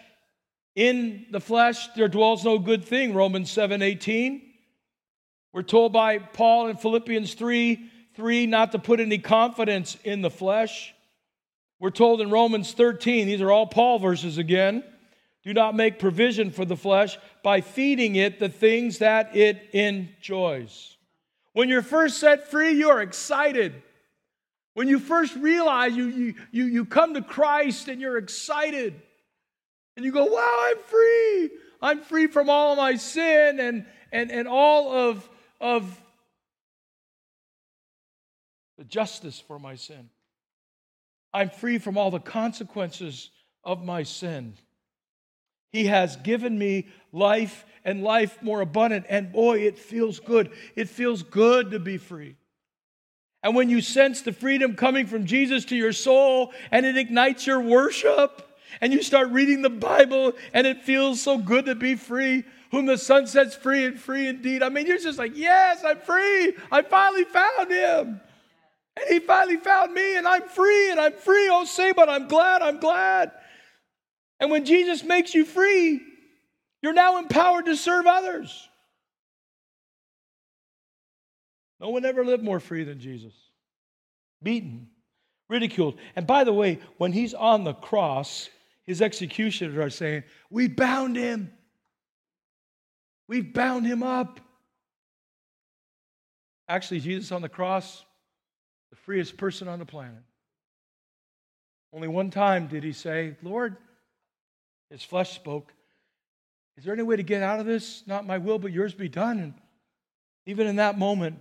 In 0.75 1.27
the 1.31 1.41
flesh 1.41 1.89
there 1.95 2.09
dwells 2.09 2.43
no 2.43 2.59
good 2.59 2.85
thing, 2.85 3.13
Romans 3.13 3.53
7 3.53 3.83
18. 3.83 4.43
We're 5.53 5.63
told 5.63 5.93
by 5.93 6.19
Paul 6.19 6.69
in 6.69 6.77
Philippians 6.77 7.35
3 7.35 7.91
3 8.17 8.47
not 8.47 8.73
to 8.73 8.79
put 8.79 8.99
any 8.99 9.19
confidence 9.19 9.99
in 10.05 10.23
the 10.23 10.31
flesh. 10.31 10.95
We're 11.79 11.91
told 11.91 12.21
in 12.21 12.31
Romans 12.31 12.73
13, 12.73 13.27
these 13.27 13.41
are 13.41 13.51
all 13.51 13.67
Paul 13.67 13.99
verses 13.99 14.37
again, 14.39 14.85
do 15.43 15.55
not 15.55 15.75
make 15.75 15.99
provision 15.99 16.51
for 16.51 16.67
the 16.67 16.77
flesh 16.77 17.19
by 17.43 17.61
feeding 17.63 18.17
it 18.17 18.39
the 18.39 18.51
things 18.51 18.99
that 18.99 19.35
it 19.35 19.71
enjoys. 19.73 20.97
When 21.53 21.69
you're 21.69 21.83
first 21.83 22.19
set 22.19 22.51
free, 22.51 22.73
you're 22.73 23.01
excited. 23.01 23.83
When 24.75 24.89
you 24.89 24.99
first 24.99 25.35
realize 25.37 25.97
you, 25.97 26.07
you, 26.07 26.35
you, 26.53 26.65
you 26.67 26.85
come 26.85 27.15
to 27.15 27.23
Christ 27.23 27.89
and 27.89 28.01
you're 28.01 28.19
excited, 28.19 29.01
and 29.97 30.05
you 30.05 30.13
go, 30.13 30.25
Wow, 30.25 30.59
I'm 30.63 30.79
free. 30.79 31.51
I'm 31.83 32.01
free 32.03 32.27
from 32.27 32.51
all 32.51 32.77
my 32.77 32.97
sin 32.97 33.59
and, 33.59 33.87
and, 34.13 34.31
and 34.31 34.47
all 34.47 34.93
of 34.93 35.29
of 35.61 36.01
the 38.79 38.85
justice 38.85 39.39
for 39.39 39.59
my 39.59 39.75
sin. 39.75 40.09
I'm 41.33 41.51
free 41.51 41.79
from 41.79 41.99
all 41.99 42.11
the 42.11 42.19
consequences 42.19 43.31
of 43.63 43.85
my 43.85 44.03
sin. 44.03 44.55
He 45.71 45.87
has 45.87 46.17
given 46.17 46.59
me 46.59 46.89
life 47.13 47.65
and 47.85 48.03
life 48.03 48.43
more 48.43 48.61
abundant. 48.61 49.07
And 49.09 49.33
boy, 49.33 49.61
it 49.61 49.79
feels 49.79 50.19
good. 50.19 50.51
It 50.75 50.89
feels 50.89 51.23
good 51.23 51.71
to 51.73 51.79
be 51.79 51.99
free. 51.99 52.37
And 53.43 53.55
when 53.55 53.71
you 53.71 53.81
sense 53.81 54.21
the 54.23 54.33
freedom 54.33 54.77
coming 54.77 55.07
from 55.07 55.27
Jesus 55.27 55.65
to 55.67 55.77
your 55.77 55.93
soul 55.93 56.53
and 56.71 56.85
it 56.85 56.97
ignites 56.97 57.47
your 57.47 57.61
worship, 57.61 58.47
and 58.81 58.93
you 58.93 59.03
start 59.03 59.31
reading 59.31 59.63
the 59.63 59.71
Bible 59.71 60.33
and 60.55 60.67
it 60.67 60.85
feels 60.85 61.21
so 61.21 61.39
good 61.39 61.67
to 61.67 61.75
be 61.75 61.97
free, 61.97 62.45
whom 62.71 62.87
the 62.87 62.97
Son 62.97 63.27
sets 63.27 63.55
free 63.55 63.85
and 63.85 63.99
free 63.99 64.29
indeed. 64.29 64.63
I 64.63 64.69
mean, 64.69 64.87
you're 64.87 64.99
just 64.99 65.19
like, 65.19 65.37
yes, 65.37 65.83
I'm 65.85 65.99
free. 65.99 66.55
I 66.71 66.83
finally 66.83 67.25
found 67.25 67.71
him. 67.71 68.21
And 68.97 69.09
he 69.09 69.19
finally 69.21 69.57
found 69.57 69.93
me, 69.93 70.17
and 70.17 70.27
I'm 70.27 70.49
free, 70.49 70.91
and 70.91 71.01
I'm 71.01 71.13
free. 71.13 71.49
Oh, 71.51 71.65
say, 71.65 71.93
but 71.93 72.09
I'm 72.09 72.29
glad, 72.29 72.63
I'm 72.63 72.79
glad. 72.79 73.33
And 74.39 74.51
when 74.51 74.65
Jesus 74.65 75.03
makes 75.03 75.35
you 75.35 75.45
free, 75.45 76.01
you're 76.83 76.93
now 76.93 77.19
empowered 77.19 77.67
to 77.67 77.77
serve 77.77 78.07
others. 78.07 78.69
No 81.81 81.89
one 81.89 82.05
ever 82.05 82.25
lived 82.25 82.43
more 82.43 82.61
free 82.61 82.85
than 82.85 83.01
Jesus. 83.01 83.33
Beaten, 84.43 84.89
ridiculed. 85.49 85.97
And 86.15 86.27
by 86.27 86.45
the 86.45 86.53
way, 86.53 86.79
when 86.99 87.13
he's 87.13 87.35
on 87.35 87.65
the 87.65 87.73
cross, 87.73 88.49
his 88.85 89.01
executioners 89.01 89.77
are 89.77 89.91
saying, 89.91 90.25
We 90.51 90.69
bound 90.69 91.17
him. 91.17 91.53
We've 93.29 93.53
bound 93.53 93.87
him 93.87 94.03
up. 94.03 94.41
Actually, 96.69 97.01
Jesus 97.01 97.33
on 97.33 97.43
the 97.43 97.49
cross, 97.49 98.05
the 98.91 98.97
freest 98.97 99.37
person 99.37 99.69
on 99.69 99.79
the 99.79 99.87
planet. 99.87 100.23
Only 101.93 102.09
one 102.09 102.31
time 102.31 102.69
did 102.69 102.85
he 102.85 102.93
say, 102.93 103.37
Lord, 103.43 103.77
his 104.91 105.03
flesh 105.03 105.35
spoke, 105.35 105.73
Is 106.77 106.85
there 106.85 106.95
any 106.95 107.03
way 107.03 107.17
to 107.17 107.23
get 107.23 107.43
out 107.43 107.61
of 107.61 107.67
this? 107.67 108.03
Not 108.07 108.27
my 108.27 108.39
will, 108.39 108.59
but 108.59 108.73
yours 108.73 108.95
be 108.95 109.09
done. 109.09 109.39
And 109.39 109.55
even 110.47 110.67
in 110.67 110.77
that 110.77 110.99
moment, 110.99 111.41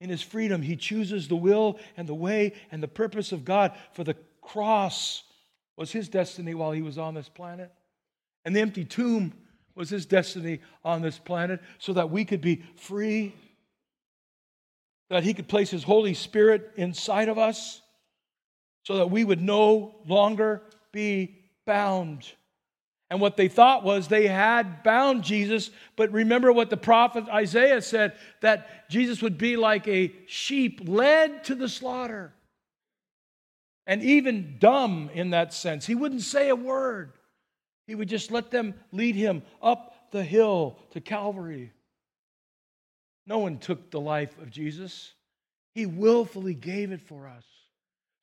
in 0.00 0.10
his 0.10 0.22
freedom, 0.22 0.62
he 0.62 0.76
chooses 0.76 1.28
the 1.28 1.36
will 1.36 1.78
and 1.96 2.08
the 2.08 2.14
way 2.14 2.52
and 2.70 2.82
the 2.82 2.88
purpose 2.88 3.32
of 3.32 3.44
God. 3.44 3.72
For 3.92 4.04
the 4.04 4.16
cross 4.42 5.22
was 5.76 5.92
his 5.92 6.08
destiny 6.08 6.54
while 6.54 6.72
he 6.72 6.82
was 6.82 6.98
on 6.98 7.14
this 7.14 7.28
planet. 7.28 7.72
And 8.44 8.54
the 8.54 8.60
empty 8.60 8.84
tomb 8.84 9.32
was 9.74 9.90
his 9.90 10.06
destiny 10.06 10.60
on 10.84 11.02
this 11.02 11.18
planet 11.18 11.60
so 11.78 11.92
that 11.94 12.10
we 12.10 12.24
could 12.24 12.40
be 12.40 12.62
free, 12.76 13.34
that 15.10 15.24
he 15.24 15.34
could 15.34 15.48
place 15.48 15.70
his 15.70 15.82
Holy 15.82 16.14
Spirit 16.14 16.72
inside 16.76 17.28
of 17.28 17.38
us 17.38 17.80
so 18.84 18.96
that 18.96 19.10
we 19.10 19.24
would 19.24 19.40
no 19.40 19.94
longer 20.06 20.62
be 20.92 21.36
bound. 21.66 22.30
And 23.14 23.20
what 23.20 23.36
they 23.36 23.46
thought 23.46 23.84
was 23.84 24.08
they 24.08 24.26
had 24.26 24.82
bound 24.82 25.22
Jesus, 25.22 25.70
but 25.94 26.10
remember 26.10 26.52
what 26.52 26.68
the 26.68 26.76
prophet 26.76 27.28
Isaiah 27.28 27.80
said 27.80 28.16
that 28.40 28.90
Jesus 28.90 29.22
would 29.22 29.38
be 29.38 29.56
like 29.56 29.86
a 29.86 30.12
sheep 30.26 30.80
led 30.84 31.44
to 31.44 31.54
the 31.54 31.68
slaughter. 31.68 32.34
And 33.86 34.02
even 34.02 34.56
dumb 34.58 35.10
in 35.14 35.30
that 35.30 35.54
sense. 35.54 35.86
He 35.86 35.94
wouldn't 35.94 36.22
say 36.22 36.48
a 36.48 36.56
word. 36.56 37.12
He 37.86 37.94
would 37.94 38.08
just 38.08 38.32
let 38.32 38.50
them 38.50 38.74
lead 38.90 39.14
him 39.14 39.44
up 39.62 40.10
the 40.10 40.24
hill 40.24 40.76
to 40.90 41.00
Calvary. 41.00 41.70
No 43.28 43.38
one 43.38 43.58
took 43.58 43.92
the 43.92 44.00
life 44.00 44.36
of 44.38 44.50
Jesus, 44.50 45.12
He 45.76 45.86
willfully 45.86 46.54
gave 46.54 46.90
it 46.90 47.00
for 47.00 47.28
us. 47.28 47.44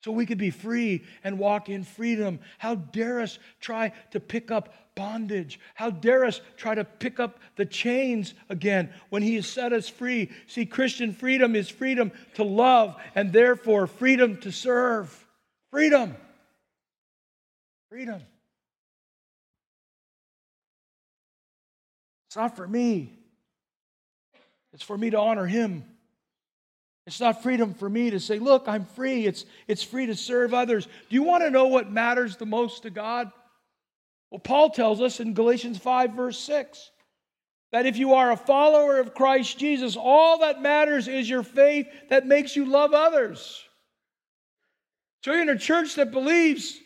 So 0.03 0.11
we 0.11 0.25
could 0.25 0.39
be 0.39 0.49
free 0.49 1.03
and 1.23 1.37
walk 1.37 1.69
in 1.69 1.83
freedom. 1.83 2.39
How 2.57 2.75
dare 2.75 3.21
us 3.21 3.37
try 3.59 3.93
to 4.11 4.19
pick 4.19 4.49
up 4.49 4.73
bondage? 4.95 5.59
How 5.75 5.91
dare 5.91 6.25
us 6.25 6.41
try 6.57 6.73
to 6.73 6.83
pick 6.83 7.19
up 7.19 7.39
the 7.55 7.65
chains 7.65 8.33
again 8.49 8.91
when 9.09 9.21
He 9.21 9.35
has 9.35 9.45
set 9.45 9.73
us 9.73 9.87
free? 9.87 10.31
See, 10.47 10.65
Christian 10.65 11.13
freedom 11.13 11.55
is 11.55 11.69
freedom 11.69 12.11
to 12.33 12.43
love 12.43 12.95
and 13.13 13.31
therefore 13.31 13.85
freedom 13.85 14.37
to 14.37 14.51
serve. 14.51 15.27
Freedom. 15.69 16.15
Freedom. 17.89 18.21
It's 22.27 22.37
not 22.37 22.55
for 22.55 22.65
me, 22.65 23.11
it's 24.71 24.83
for 24.83 24.97
me 24.97 25.09
to 25.09 25.19
honor 25.19 25.45
Him. 25.45 25.83
It's 27.07 27.19
not 27.19 27.41
freedom 27.41 27.73
for 27.73 27.89
me 27.89 28.11
to 28.11 28.19
say, 28.19 28.39
Look, 28.39 28.67
I'm 28.67 28.85
free. 28.85 29.25
It's, 29.25 29.45
it's 29.67 29.83
free 29.83 30.05
to 30.05 30.15
serve 30.15 30.53
others. 30.53 30.85
Do 30.85 31.15
you 31.15 31.23
want 31.23 31.43
to 31.43 31.49
know 31.49 31.67
what 31.67 31.91
matters 31.91 32.37
the 32.37 32.45
most 32.45 32.83
to 32.83 32.89
God? 32.89 33.31
Well, 34.29 34.39
Paul 34.39 34.69
tells 34.69 35.01
us 35.01 35.19
in 35.19 35.33
Galatians 35.33 35.77
5, 35.77 36.13
verse 36.13 36.39
6, 36.39 36.91
that 37.71 37.85
if 37.85 37.97
you 37.97 38.13
are 38.13 38.31
a 38.31 38.37
follower 38.37 38.99
of 38.99 39.13
Christ 39.13 39.57
Jesus, 39.57 39.97
all 39.97 40.39
that 40.39 40.61
matters 40.61 41.07
is 41.07 41.29
your 41.29 41.43
faith 41.43 41.87
that 42.09 42.25
makes 42.25 42.55
you 42.55 42.65
love 42.65 42.93
others. 42.93 43.63
So 45.23 45.33
you're 45.33 45.41
in 45.41 45.49
a 45.49 45.57
church 45.57 45.95
that 45.95 46.11
believes 46.11 46.79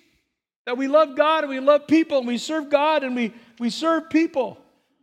that 0.66 0.78
we 0.78 0.88
love 0.88 1.16
God 1.16 1.44
and 1.44 1.50
we 1.50 1.60
love 1.60 1.88
people 1.88 2.20
and 2.20 2.28
we 2.28 2.38
serve 2.38 2.70
God 2.70 3.04
and 3.04 3.16
we, 3.16 3.34
we 3.60 3.70
serve 3.70 4.10
people. 4.10 4.58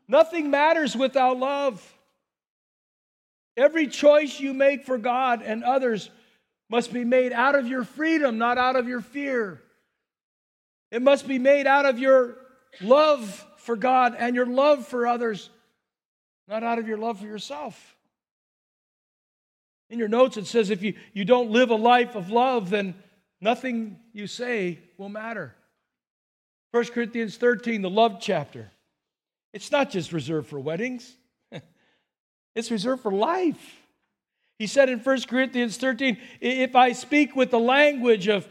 Nothing 0.09 0.51
matters 0.51 0.97
without 0.97 1.39
love. 1.39 1.81
Every 3.57 3.87
choice 3.87 4.41
you 4.41 4.55
make 4.55 4.85
for 4.85 4.99
God 4.99 5.43
and 5.43 5.63
others 5.63 6.11
must 6.71 6.93
be 6.93 7.05
made 7.05 7.33
out 7.33 7.55
of 7.55 7.67
your 7.67 7.85
freedom, 7.85 8.39
not 8.39 8.57
out 8.59 8.77
of 8.77 8.89
your 8.89 9.01
fear. 9.01 9.61
It 10.91 11.03
must 11.03 11.29
be 11.29 11.39
made 11.39 11.67
out 11.67 11.87
of 11.87 11.99
your 11.99 12.37
love 12.81 13.47
for 13.59 13.77
God 13.77 14.17
and 14.19 14.35
your 14.35 14.47
love 14.47 14.87
for 14.87 15.07
others, 15.07 15.51
not 16.49 16.63
out 16.63 16.79
of 16.79 16.89
your 16.89 16.99
love 16.99 17.19
for 17.19 17.27
yourself. 17.27 17.97
In 19.91 19.99
your 19.99 20.09
notes, 20.09 20.39
it 20.39 20.47
says 20.47 20.71
if 20.71 20.83
you, 20.83 20.95
you 21.13 21.25
don't 21.27 21.51
live 21.51 21.71
a 21.71 21.77
life 21.77 22.15
of 22.15 22.31
love, 22.31 22.71
then, 22.71 22.95
nothing 23.43 23.99
you 24.15 24.27
say 24.27 24.79
will 24.97 25.11
matter. 25.11 25.55
1 26.71 26.87
Corinthians 26.87 27.37
13, 27.37 27.83
the 27.83 27.91
love 27.91 28.17
chapter. 28.19 28.71
It's 29.53 29.71
not 29.71 29.91
just 29.91 30.13
reserved 30.13 30.49
for 30.49 30.59
weddings, 30.59 31.15
it's 32.55 32.71
reserved 32.71 33.03
for 33.03 33.13
life. 33.13 33.81
He 34.59 34.67
said 34.67 34.89
in 34.89 35.01
1 35.01 35.23
Corinthians 35.23 35.77
13, 35.77 36.19
if 36.41 36.77
I 36.77 36.93
speak 36.93 37.35
with 37.35 37.51
the 37.51 37.59
language 37.59 38.29
of, 38.29 38.47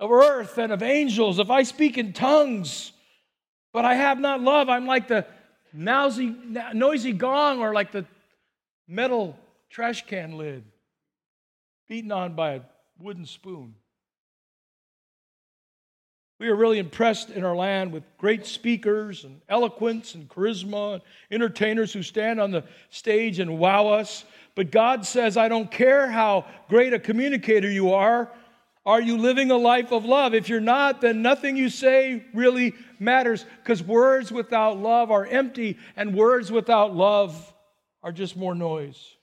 of 0.00 0.10
earth 0.10 0.58
and 0.58 0.72
of 0.72 0.82
angels, 0.82 1.38
if 1.38 1.50
I 1.50 1.62
speak 1.62 1.98
in 1.98 2.12
tongues, 2.12 2.92
but 3.72 3.84
I 3.84 3.94
have 3.94 4.18
not 4.18 4.40
love, 4.40 4.68
I'm 4.68 4.86
like 4.86 5.08
the 5.08 5.26
noisy, 5.72 6.34
noisy 6.72 7.12
gong 7.12 7.60
or 7.60 7.72
like 7.72 7.92
the 7.92 8.06
metal 8.88 9.36
trash 9.70 10.06
can 10.06 10.36
lid 10.36 10.64
beaten 11.88 12.12
on 12.12 12.34
by 12.34 12.54
a 12.54 12.60
wooden 12.98 13.26
spoon. 13.26 13.74
We 16.40 16.48
are 16.48 16.56
really 16.56 16.78
impressed 16.78 17.30
in 17.30 17.44
our 17.44 17.54
land 17.54 17.92
with 17.92 18.02
great 18.18 18.44
speakers 18.44 19.24
and 19.24 19.40
eloquence 19.48 20.14
and 20.14 20.28
charisma 20.28 20.94
and 20.94 21.02
entertainers 21.30 21.92
who 21.92 22.02
stand 22.02 22.40
on 22.40 22.50
the 22.50 22.64
stage 22.90 23.38
and 23.38 23.58
wow 23.58 23.86
us. 23.88 24.24
But 24.56 24.72
God 24.72 25.06
says, 25.06 25.36
I 25.36 25.48
don't 25.48 25.70
care 25.70 26.10
how 26.10 26.46
great 26.68 26.92
a 26.92 26.98
communicator 26.98 27.70
you 27.70 27.92
are. 27.92 28.30
Are 28.86 29.00
you 29.00 29.16
living 29.16 29.50
a 29.50 29.56
life 29.56 29.92
of 29.92 30.04
love? 30.04 30.34
If 30.34 30.48
you're 30.48 30.60
not, 30.60 31.00
then 31.00 31.22
nothing 31.22 31.56
you 31.56 31.70
say 31.70 32.24
really 32.34 32.74
matters 32.98 33.46
because 33.62 33.82
words 33.82 34.30
without 34.30 34.78
love 34.78 35.10
are 35.10 35.24
empty 35.24 35.78
and 35.96 36.14
words 36.14 36.52
without 36.52 36.94
love 36.94 37.54
are 38.02 38.12
just 38.12 38.36
more 38.36 38.54
noise. 38.54 39.14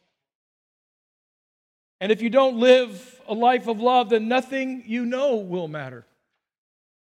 And 2.00 2.12
if 2.12 2.24
you 2.24 2.32
don't 2.32 2.58
live 2.58 3.22
a 3.28 3.34
life 3.36 3.68
of 3.68 3.80
love, 3.80 4.10
then 4.10 4.28
nothing 4.28 4.84
you 4.88 5.06
know 5.06 5.36
will 5.36 5.68
matter. 5.68 6.06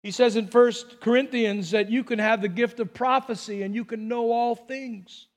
He 0.03 0.11
says 0.11 0.37
in 0.37 0.49
First 0.49 1.01
Corinthians 1.01 1.71
that 1.71 1.91
you 1.91 2.03
can 2.03 2.19
have 2.19 2.43
the 2.43 2.49
gift 2.49 2.81
of 2.81 2.93
prophecy 2.93 3.63
and 3.63 3.75
you 3.75 3.85
can 3.85 4.09
know 4.09 4.33
all 4.33 4.57
things. 4.57 5.29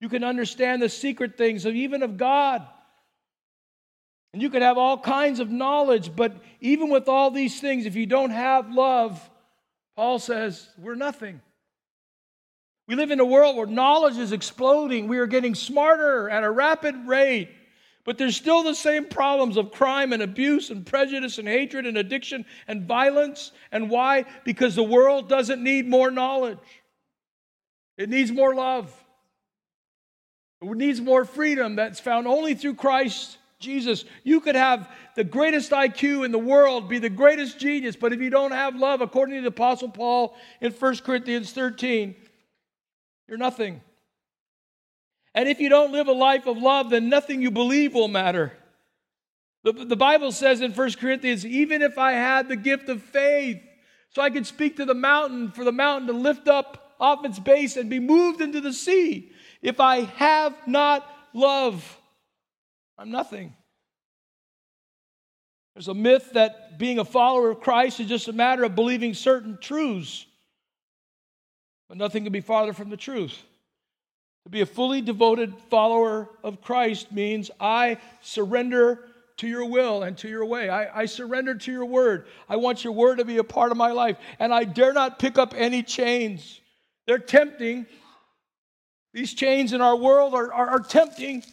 You 0.00 0.08
can 0.08 0.24
understand 0.24 0.82
the 0.82 0.88
secret 0.88 1.36
things 1.36 1.64
of 1.64 1.74
even 1.74 2.02
of 2.02 2.16
God. 2.16 2.66
And 4.32 4.42
you 4.42 4.50
can 4.50 4.62
have 4.62 4.76
all 4.76 4.98
kinds 4.98 5.40
of 5.40 5.50
knowledge, 5.50 6.14
but 6.14 6.36
even 6.60 6.90
with 6.90 7.08
all 7.08 7.30
these 7.30 7.60
things, 7.60 7.86
if 7.86 7.96
you 7.96 8.06
don't 8.06 8.30
have 8.30 8.70
love, 8.70 9.30
Paul 9.96 10.18
says, 10.18 10.68
we're 10.78 10.94
nothing. 10.94 11.40
We 12.86 12.94
live 12.94 13.10
in 13.10 13.20
a 13.20 13.24
world 13.24 13.56
where 13.56 13.66
knowledge 13.66 14.16
is 14.16 14.32
exploding. 14.32 15.08
We 15.08 15.18
are 15.18 15.26
getting 15.26 15.54
smarter 15.54 16.28
at 16.28 16.44
a 16.44 16.50
rapid 16.50 17.06
rate. 17.06 17.50
But 18.08 18.16
there's 18.16 18.36
still 18.36 18.62
the 18.62 18.74
same 18.74 19.04
problems 19.04 19.58
of 19.58 19.70
crime 19.70 20.14
and 20.14 20.22
abuse 20.22 20.70
and 20.70 20.86
prejudice 20.86 21.36
and 21.36 21.46
hatred 21.46 21.84
and 21.84 21.98
addiction 21.98 22.46
and 22.66 22.84
violence. 22.84 23.52
And 23.70 23.90
why? 23.90 24.24
Because 24.44 24.74
the 24.74 24.82
world 24.82 25.28
doesn't 25.28 25.62
need 25.62 25.86
more 25.86 26.10
knowledge, 26.10 26.56
it 27.98 28.08
needs 28.08 28.32
more 28.32 28.54
love. 28.54 28.90
It 30.62 30.74
needs 30.74 31.02
more 31.02 31.26
freedom 31.26 31.76
that's 31.76 32.00
found 32.00 32.26
only 32.26 32.54
through 32.54 32.76
Christ 32.76 33.36
Jesus. 33.58 34.06
You 34.24 34.40
could 34.40 34.54
have 34.54 34.90
the 35.14 35.22
greatest 35.22 35.70
IQ 35.72 36.24
in 36.24 36.32
the 36.32 36.38
world, 36.38 36.88
be 36.88 36.98
the 36.98 37.10
greatest 37.10 37.58
genius, 37.58 37.94
but 37.94 38.14
if 38.14 38.22
you 38.22 38.30
don't 38.30 38.52
have 38.52 38.74
love, 38.74 39.02
according 39.02 39.34
to 39.34 39.42
the 39.42 39.48
Apostle 39.48 39.90
Paul 39.90 40.34
in 40.62 40.72
1 40.72 40.96
Corinthians 41.04 41.52
13, 41.52 42.16
you're 43.28 43.36
nothing. 43.36 43.82
And 45.38 45.48
if 45.48 45.60
you 45.60 45.68
don't 45.68 45.92
live 45.92 46.08
a 46.08 46.12
life 46.12 46.48
of 46.48 46.58
love, 46.58 46.90
then 46.90 47.08
nothing 47.08 47.40
you 47.40 47.52
believe 47.52 47.94
will 47.94 48.08
matter. 48.08 48.52
The, 49.62 49.70
the 49.70 49.94
Bible 49.94 50.32
says 50.32 50.62
in 50.62 50.72
1 50.72 50.92
Corinthians, 50.94 51.46
even 51.46 51.80
if 51.80 51.96
I 51.96 52.10
had 52.10 52.48
the 52.48 52.56
gift 52.56 52.88
of 52.88 53.00
faith, 53.00 53.62
so 54.10 54.20
I 54.20 54.30
could 54.30 54.48
speak 54.48 54.78
to 54.78 54.84
the 54.84 54.94
mountain, 54.96 55.52
for 55.52 55.62
the 55.62 55.70
mountain 55.70 56.08
to 56.08 56.12
lift 56.12 56.48
up 56.48 56.96
off 56.98 57.24
its 57.24 57.38
base 57.38 57.76
and 57.76 57.88
be 57.88 58.00
moved 58.00 58.40
into 58.40 58.60
the 58.60 58.72
sea. 58.72 59.30
If 59.62 59.78
I 59.78 60.00
have 60.16 60.56
not 60.66 61.08
love, 61.32 62.00
I'm 62.98 63.12
nothing. 63.12 63.54
There's 65.76 65.86
a 65.86 65.94
myth 65.94 66.30
that 66.32 66.80
being 66.80 66.98
a 66.98 67.04
follower 67.04 67.52
of 67.52 67.60
Christ 67.60 68.00
is 68.00 68.08
just 68.08 68.26
a 68.26 68.32
matter 68.32 68.64
of 68.64 68.74
believing 68.74 69.14
certain 69.14 69.56
truths, 69.60 70.26
but 71.88 71.96
nothing 71.96 72.24
can 72.24 72.32
be 72.32 72.40
farther 72.40 72.72
from 72.72 72.90
the 72.90 72.96
truth. 72.96 73.40
To 74.48 74.52
be 74.52 74.62
a 74.62 74.66
fully 74.66 75.02
devoted 75.02 75.52
follower 75.68 76.26
of 76.42 76.62
Christ 76.62 77.12
means 77.12 77.50
I 77.60 77.98
surrender 78.22 79.04
to 79.36 79.46
your 79.46 79.66
will 79.66 80.04
and 80.04 80.16
to 80.16 80.28
your 80.30 80.46
way. 80.46 80.70
I, 80.70 81.02
I, 81.02 81.04
surrender 81.04 81.54
to 81.54 81.70
your 81.70 81.84
word. 81.84 82.24
I 82.48 82.56
want 82.56 82.82
your 82.82 82.94
word 82.94 83.18
to 83.18 83.26
be 83.26 83.36
a 83.36 83.44
part 83.44 83.72
of 83.72 83.76
my 83.76 83.92
life. 83.92 84.16
And 84.38 84.54
I 84.54 84.64
dare 84.64 84.94
not 84.94 85.18
pick 85.18 85.36
up 85.36 85.52
any 85.54 85.82
chains. 85.82 86.62
They're 87.06 87.18
tempting. 87.18 87.84
These 89.12 89.34
chains 89.34 89.74
in 89.74 89.82
our 89.82 89.94
world 89.94 90.32
are, 90.32 90.50
are, 90.50 90.70
are 90.70 90.80
tempting. 90.80 91.44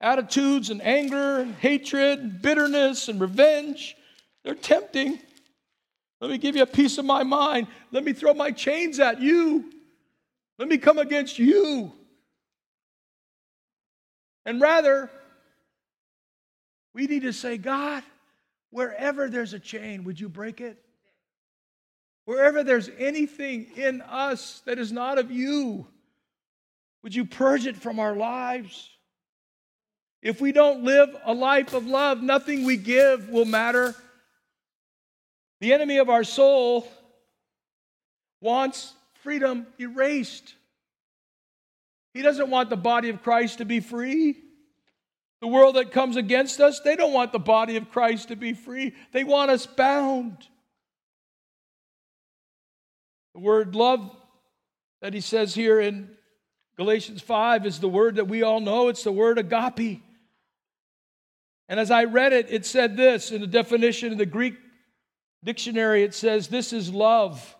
Attitudes 0.00 0.70
and 0.70 0.80
anger 0.82 1.40
and 1.40 1.52
hatred 1.56 2.20
and 2.20 2.40
bitterness 2.40 3.08
and 3.08 3.20
revenge. 3.20 3.96
They're 4.44 4.54
tempting. 4.54 5.18
Let 6.20 6.30
me 6.30 6.38
give 6.38 6.54
you 6.54 6.62
a 6.62 6.66
piece 6.66 6.98
of 6.98 7.04
my 7.04 7.24
mind. 7.24 7.66
Let 7.90 8.04
me 8.04 8.12
throw 8.12 8.34
my 8.34 8.52
chains 8.52 9.00
at 9.00 9.20
you. 9.20 9.71
Let 10.62 10.68
me 10.68 10.78
come 10.78 10.98
against 10.98 11.40
you. 11.40 11.92
And 14.46 14.60
rather, 14.60 15.10
we 16.94 17.08
need 17.08 17.22
to 17.22 17.32
say, 17.32 17.58
God, 17.58 18.04
wherever 18.70 19.28
there's 19.28 19.54
a 19.54 19.58
chain, 19.58 20.04
would 20.04 20.20
you 20.20 20.28
break 20.28 20.60
it? 20.60 20.78
Wherever 22.26 22.62
there's 22.62 22.88
anything 22.96 23.72
in 23.74 24.02
us 24.02 24.62
that 24.66 24.78
is 24.78 24.92
not 24.92 25.18
of 25.18 25.32
you, 25.32 25.84
would 27.02 27.12
you 27.12 27.24
purge 27.24 27.66
it 27.66 27.74
from 27.74 27.98
our 27.98 28.14
lives? 28.14 28.88
If 30.22 30.40
we 30.40 30.52
don't 30.52 30.84
live 30.84 31.08
a 31.24 31.34
life 31.34 31.74
of 31.74 31.86
love, 31.86 32.22
nothing 32.22 32.64
we 32.64 32.76
give 32.76 33.30
will 33.30 33.46
matter. 33.46 33.96
The 35.60 35.72
enemy 35.72 35.98
of 35.98 36.08
our 36.08 36.22
soul 36.22 36.86
wants 38.40 38.94
freedom 39.22 39.66
erased. 39.80 40.54
He 42.14 42.22
doesn't 42.22 42.50
want 42.50 42.70
the 42.70 42.76
body 42.76 43.08
of 43.08 43.22
Christ 43.22 43.58
to 43.58 43.64
be 43.64 43.80
free. 43.80 44.36
The 45.40 45.46
world 45.48 45.76
that 45.76 45.90
comes 45.90 46.16
against 46.16 46.60
us, 46.60 46.80
they 46.80 46.94
don't 46.94 47.12
want 47.12 47.32
the 47.32 47.38
body 47.38 47.76
of 47.76 47.90
Christ 47.90 48.28
to 48.28 48.36
be 48.36 48.52
free. 48.52 48.94
They 49.12 49.24
want 49.24 49.50
us 49.50 49.66
bound. 49.66 50.36
The 53.34 53.40
word 53.40 53.74
love 53.74 54.14
that 55.00 55.14
he 55.14 55.20
says 55.20 55.54
here 55.54 55.80
in 55.80 56.10
Galatians 56.76 57.22
5 57.22 57.66
is 57.66 57.80
the 57.80 57.88
word 57.88 58.16
that 58.16 58.28
we 58.28 58.42
all 58.42 58.60
know. 58.60 58.88
It's 58.88 59.04
the 59.04 59.12
word 59.12 59.38
agape. 59.38 60.02
And 61.68 61.80
as 61.80 61.90
I 61.90 62.04
read 62.04 62.32
it, 62.32 62.48
it 62.50 62.66
said 62.66 62.96
this 62.96 63.30
in 63.30 63.40
the 63.40 63.46
definition 63.46 64.12
in 64.12 64.18
the 64.18 64.26
Greek 64.26 64.54
dictionary 65.42 66.02
it 66.02 66.14
says, 66.14 66.48
This 66.48 66.72
is 66.72 66.92
love 66.92 67.56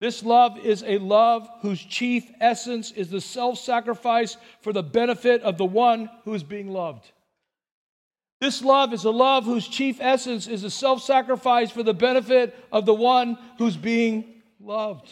this 0.00 0.22
love 0.22 0.58
is 0.58 0.84
a 0.86 0.98
love 0.98 1.48
whose 1.60 1.82
chief 1.82 2.30
essence 2.40 2.92
is 2.92 3.10
the 3.10 3.20
self 3.20 3.58
sacrifice 3.58 4.36
for 4.60 4.72
the 4.72 4.82
benefit 4.82 5.42
of 5.42 5.58
the 5.58 5.64
one 5.64 6.08
who 6.24 6.34
is 6.34 6.44
being 6.44 6.70
loved. 6.70 7.10
This 8.40 8.62
love 8.62 8.92
is 8.92 9.04
a 9.04 9.10
love 9.10 9.44
whose 9.44 9.66
chief 9.66 9.98
essence 10.00 10.46
is 10.46 10.62
a 10.62 10.70
self 10.70 11.02
sacrifice 11.02 11.72
for 11.72 11.82
the 11.82 11.94
benefit 11.94 12.54
of 12.70 12.86
the 12.86 12.94
one 12.94 13.36
who's 13.58 13.76
being 13.76 14.42
loved. 14.60 15.10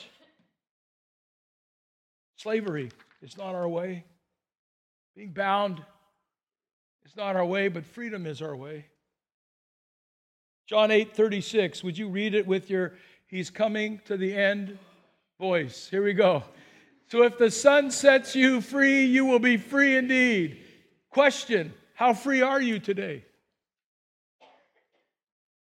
Slavery 2.37 2.91
is 3.23 3.37
not 3.37 3.57
our 3.57 3.69
way. 3.69 4.05
Being 5.17 5.33
bound 5.33 5.83
is 7.05 7.17
not 7.17 7.35
our 7.35 7.45
way, 7.45 7.67
but 7.67 7.85
freedom 7.85 8.27
is 8.27 8.41
our 8.41 8.55
way. 8.55 8.87
John 10.69 10.93
8 10.93 11.17
36, 11.17 11.83
would 11.83 11.99
you 11.99 12.09
read 12.09 12.35
it 12.35 12.47
with 12.47 12.71
your 12.71 12.95
He's 13.27 13.51
coming 13.51 14.01
to 14.07 14.17
the 14.17 14.35
end 14.35 14.79
voice. 15.41 15.89
Here 15.91 16.03
we 16.03 16.13
go. 16.13 16.45
So 17.09 17.23
if 17.23 17.39
the 17.39 17.51
Son 17.51 17.91
sets 17.91 18.35
you 18.35 18.61
free, 18.61 19.05
you 19.05 19.25
will 19.25 19.39
be 19.39 19.57
free 19.57 19.97
indeed. 19.97 20.59
Question 21.11 21.73
How 21.95 22.15
free 22.15 22.43
are 22.43 22.61
you 22.61 22.79
today? 22.79 23.25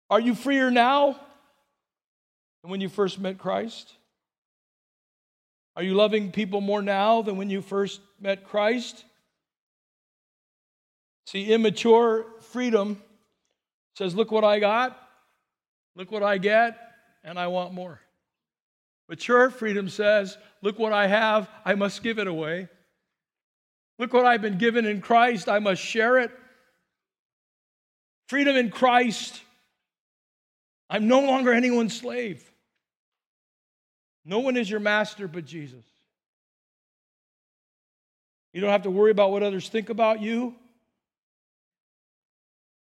Are 0.08 0.20
you 0.20 0.34
freer 0.34 0.70
now 0.70 1.18
than 2.62 2.70
when 2.70 2.80
you 2.80 2.88
first 2.88 3.18
met 3.18 3.38
Christ? 3.38 3.92
Are 5.74 5.82
you 5.82 5.94
loving 5.94 6.30
people 6.32 6.60
more 6.60 6.82
now 6.82 7.22
than 7.22 7.36
when 7.36 7.50
you 7.50 7.60
first 7.60 8.00
met 8.20 8.44
Christ? 8.44 9.04
See, 11.26 11.52
immature 11.52 12.24
freedom 12.52 13.02
says, 13.96 14.14
Look 14.14 14.30
what 14.30 14.44
I 14.44 14.60
got, 14.60 14.96
look 15.96 16.12
what 16.12 16.22
I 16.22 16.38
get, 16.38 16.85
and 17.26 17.38
I 17.38 17.48
want 17.48 17.74
more. 17.74 18.00
Mature 19.08 19.50
freedom 19.50 19.88
says, 19.90 20.38
Look 20.62 20.78
what 20.78 20.92
I 20.92 21.08
have, 21.08 21.50
I 21.64 21.74
must 21.74 22.02
give 22.02 22.18
it 22.18 22.28
away. 22.28 22.68
Look 23.98 24.12
what 24.12 24.24
I've 24.24 24.42
been 24.42 24.58
given 24.58 24.86
in 24.86 25.00
Christ, 25.02 25.48
I 25.48 25.58
must 25.58 25.82
share 25.82 26.18
it. 26.18 26.30
freedom 28.28 28.56
in 28.56 28.70
Christ. 28.70 29.42
I'm 30.88 31.08
no 31.08 31.20
longer 31.20 31.52
anyone's 31.52 31.96
slave. 31.96 32.42
No 34.24 34.38
one 34.38 34.56
is 34.56 34.70
your 34.70 34.80
master 34.80 35.28
but 35.28 35.44
Jesus. 35.44 35.84
You 38.52 38.60
don't 38.60 38.70
have 38.70 38.82
to 38.82 38.90
worry 38.90 39.10
about 39.10 39.32
what 39.32 39.42
others 39.42 39.68
think 39.68 39.90
about 39.90 40.22
you. 40.22 40.54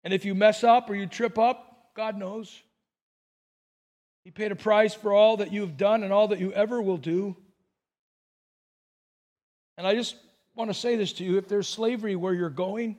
And 0.03 0.13
if 0.13 0.25
you 0.25 0.35
mess 0.35 0.63
up 0.63 0.89
or 0.89 0.95
you 0.95 1.07
trip 1.07 1.37
up, 1.37 1.91
God 1.95 2.17
knows. 2.17 2.61
He 4.23 4.31
paid 4.31 4.51
a 4.51 4.55
price 4.55 4.93
for 4.93 5.13
all 5.13 5.37
that 5.37 5.51
you 5.51 5.61
have 5.61 5.77
done 5.77 6.03
and 6.03 6.13
all 6.13 6.29
that 6.29 6.39
you 6.39 6.53
ever 6.53 6.81
will 6.81 6.97
do. 6.97 7.35
And 9.77 9.85
I 9.85 9.95
just 9.95 10.15
want 10.55 10.69
to 10.69 10.73
say 10.73 10.95
this 10.95 11.13
to 11.13 11.23
you 11.23 11.37
if 11.37 11.47
there's 11.47 11.67
slavery 11.67 12.15
where 12.15 12.33
you're 12.33 12.49
going, 12.49 12.97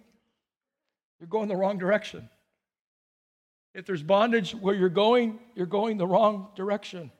you're 1.18 1.28
going 1.28 1.48
the 1.48 1.56
wrong 1.56 1.78
direction. 1.78 2.28
If 3.74 3.86
there's 3.86 4.02
bondage 4.02 4.54
where 4.54 4.74
you're 4.74 4.88
going, 4.88 5.38
you're 5.54 5.66
going 5.66 5.96
the 5.96 6.06
wrong 6.06 6.48
direction. 6.54 7.10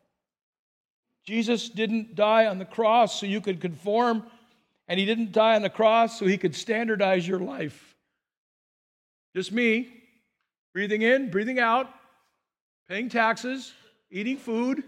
Jesus 1.24 1.68
didn't 1.68 2.14
die 2.14 2.46
on 2.46 2.58
the 2.58 2.64
cross 2.64 3.18
so 3.18 3.26
you 3.26 3.40
could 3.40 3.60
conform, 3.60 4.24
and 4.88 5.00
he 5.00 5.06
didn't 5.06 5.32
die 5.32 5.56
on 5.56 5.62
the 5.62 5.70
cross 5.70 6.18
so 6.18 6.26
he 6.26 6.36
could 6.36 6.54
standardize 6.54 7.26
your 7.26 7.38
life. 7.38 7.96
Just 9.34 9.50
me, 9.50 9.88
breathing 10.74 11.02
in, 11.02 11.30
breathing 11.30 11.58
out, 11.58 11.88
paying 12.88 13.08
taxes, 13.08 13.72
eating 14.14 14.36
food, 14.36 14.84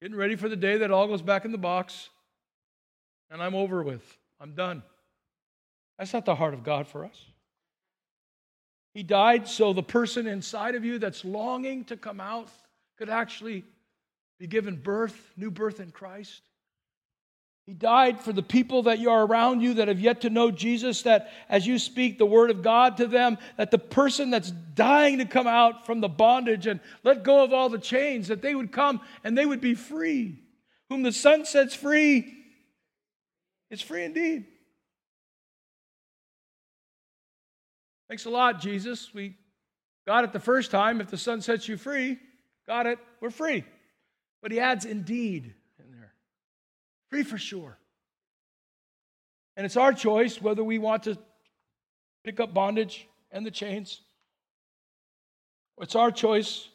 getting 0.00 0.16
ready 0.16 0.36
for 0.36 0.48
the 0.48 0.54
day 0.54 0.78
that 0.78 0.92
all 0.92 1.08
goes 1.08 1.20
back 1.20 1.44
in 1.44 1.50
the 1.50 1.58
box, 1.58 2.10
and 3.28 3.42
I'm 3.42 3.56
over 3.56 3.82
with. 3.82 4.16
I'm 4.40 4.54
done. 4.54 4.84
That's 5.98 6.12
not 6.12 6.24
the 6.24 6.36
heart 6.36 6.54
of 6.54 6.62
God 6.62 6.86
for 6.86 7.04
us. 7.04 7.24
He 8.94 9.02
died 9.02 9.48
so 9.48 9.72
the 9.72 9.82
person 9.82 10.28
inside 10.28 10.76
of 10.76 10.84
you 10.84 11.00
that's 11.00 11.24
longing 11.24 11.84
to 11.86 11.96
come 11.96 12.20
out 12.20 12.48
could 12.98 13.10
actually 13.10 13.64
be 14.38 14.46
given 14.46 14.76
birth, 14.76 15.32
new 15.36 15.50
birth 15.50 15.80
in 15.80 15.90
Christ. 15.90 16.40
He 17.66 17.72
died 17.72 18.20
for 18.20 18.32
the 18.32 18.42
people 18.42 18.82
that 18.82 18.98
you 18.98 19.10
are 19.10 19.24
around 19.24 19.62
you 19.62 19.74
that 19.74 19.88
have 19.88 20.00
yet 20.00 20.20
to 20.22 20.30
know 20.30 20.50
Jesus, 20.50 21.02
that 21.02 21.32
as 21.48 21.66
you 21.66 21.78
speak 21.78 22.18
the 22.18 22.26
word 22.26 22.50
of 22.50 22.62
God 22.62 22.98
to 22.98 23.06
them, 23.06 23.38
that 23.56 23.70
the 23.70 23.78
person 23.78 24.28
that's 24.28 24.50
dying 24.50 25.18
to 25.18 25.24
come 25.24 25.46
out 25.46 25.86
from 25.86 26.00
the 26.00 26.08
bondage 26.08 26.66
and 26.66 26.80
let 27.04 27.24
go 27.24 27.42
of 27.42 27.54
all 27.54 27.70
the 27.70 27.78
chains, 27.78 28.28
that 28.28 28.42
they 28.42 28.54
would 28.54 28.70
come 28.70 29.00
and 29.22 29.36
they 29.36 29.46
would 29.46 29.62
be 29.62 29.74
free. 29.74 30.38
Whom 30.90 31.02
the 31.02 31.12
Son 31.12 31.46
sets 31.46 31.74
free 31.74 32.34
is 33.70 33.80
free 33.80 34.04
indeed. 34.04 34.44
Thanks 38.08 38.26
a 38.26 38.30
lot, 38.30 38.60
Jesus. 38.60 39.14
We 39.14 39.36
got 40.06 40.24
it 40.24 40.34
the 40.34 40.38
first 40.38 40.70
time. 40.70 41.00
If 41.00 41.08
the 41.08 41.16
Son 41.16 41.40
sets 41.40 41.66
you 41.66 41.78
free, 41.78 42.18
got 42.66 42.86
it, 42.86 42.98
we're 43.22 43.30
free. 43.30 43.64
But 44.42 44.52
he 44.52 44.60
adds 44.60 44.84
indeed. 44.84 45.54
Free 47.14 47.22
for 47.22 47.38
sure. 47.38 47.78
And 49.56 49.64
it's 49.64 49.76
our 49.76 49.92
choice 49.92 50.42
whether 50.42 50.64
we 50.64 50.78
want 50.78 51.04
to 51.04 51.16
pick 52.24 52.40
up 52.40 52.52
bondage 52.52 53.06
and 53.30 53.46
the 53.46 53.52
chains. 53.52 54.00
It's 55.80 55.94
our 55.94 56.10
choice. 56.10 56.68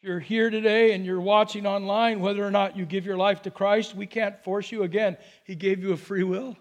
If 0.00 0.08
you're 0.08 0.18
here 0.18 0.50
today 0.50 0.94
and 0.94 1.06
you're 1.06 1.20
watching 1.20 1.64
online, 1.64 2.18
whether 2.18 2.44
or 2.44 2.50
not 2.50 2.76
you 2.76 2.84
give 2.84 3.06
your 3.06 3.16
life 3.16 3.42
to 3.42 3.52
Christ, 3.52 3.94
we 3.94 4.04
can't 4.04 4.42
force 4.42 4.72
you. 4.72 4.82
Again, 4.82 5.16
He 5.44 5.54
gave 5.54 5.80
you 5.80 5.92
a 5.92 5.96
free 5.96 6.24
will, 6.24 6.56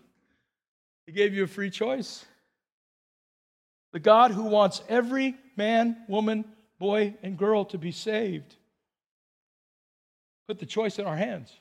He 1.08 1.12
gave 1.12 1.34
you 1.34 1.46
a 1.46 1.48
free 1.48 1.72
choice. 1.72 2.24
The 3.94 4.00
God 4.00 4.30
who 4.30 4.44
wants 4.44 4.84
every 4.88 5.34
man, 5.58 5.98
woman, 6.08 6.46
boy, 6.78 7.16
and 7.24 7.36
girl 7.36 7.66
to 7.66 7.80
be 7.80 7.92
saved 7.92 8.56
put 10.48 10.60
the 10.60 10.68
choice 10.68 11.00
in 11.00 11.08
our 11.08 11.18
hands. 11.18 11.52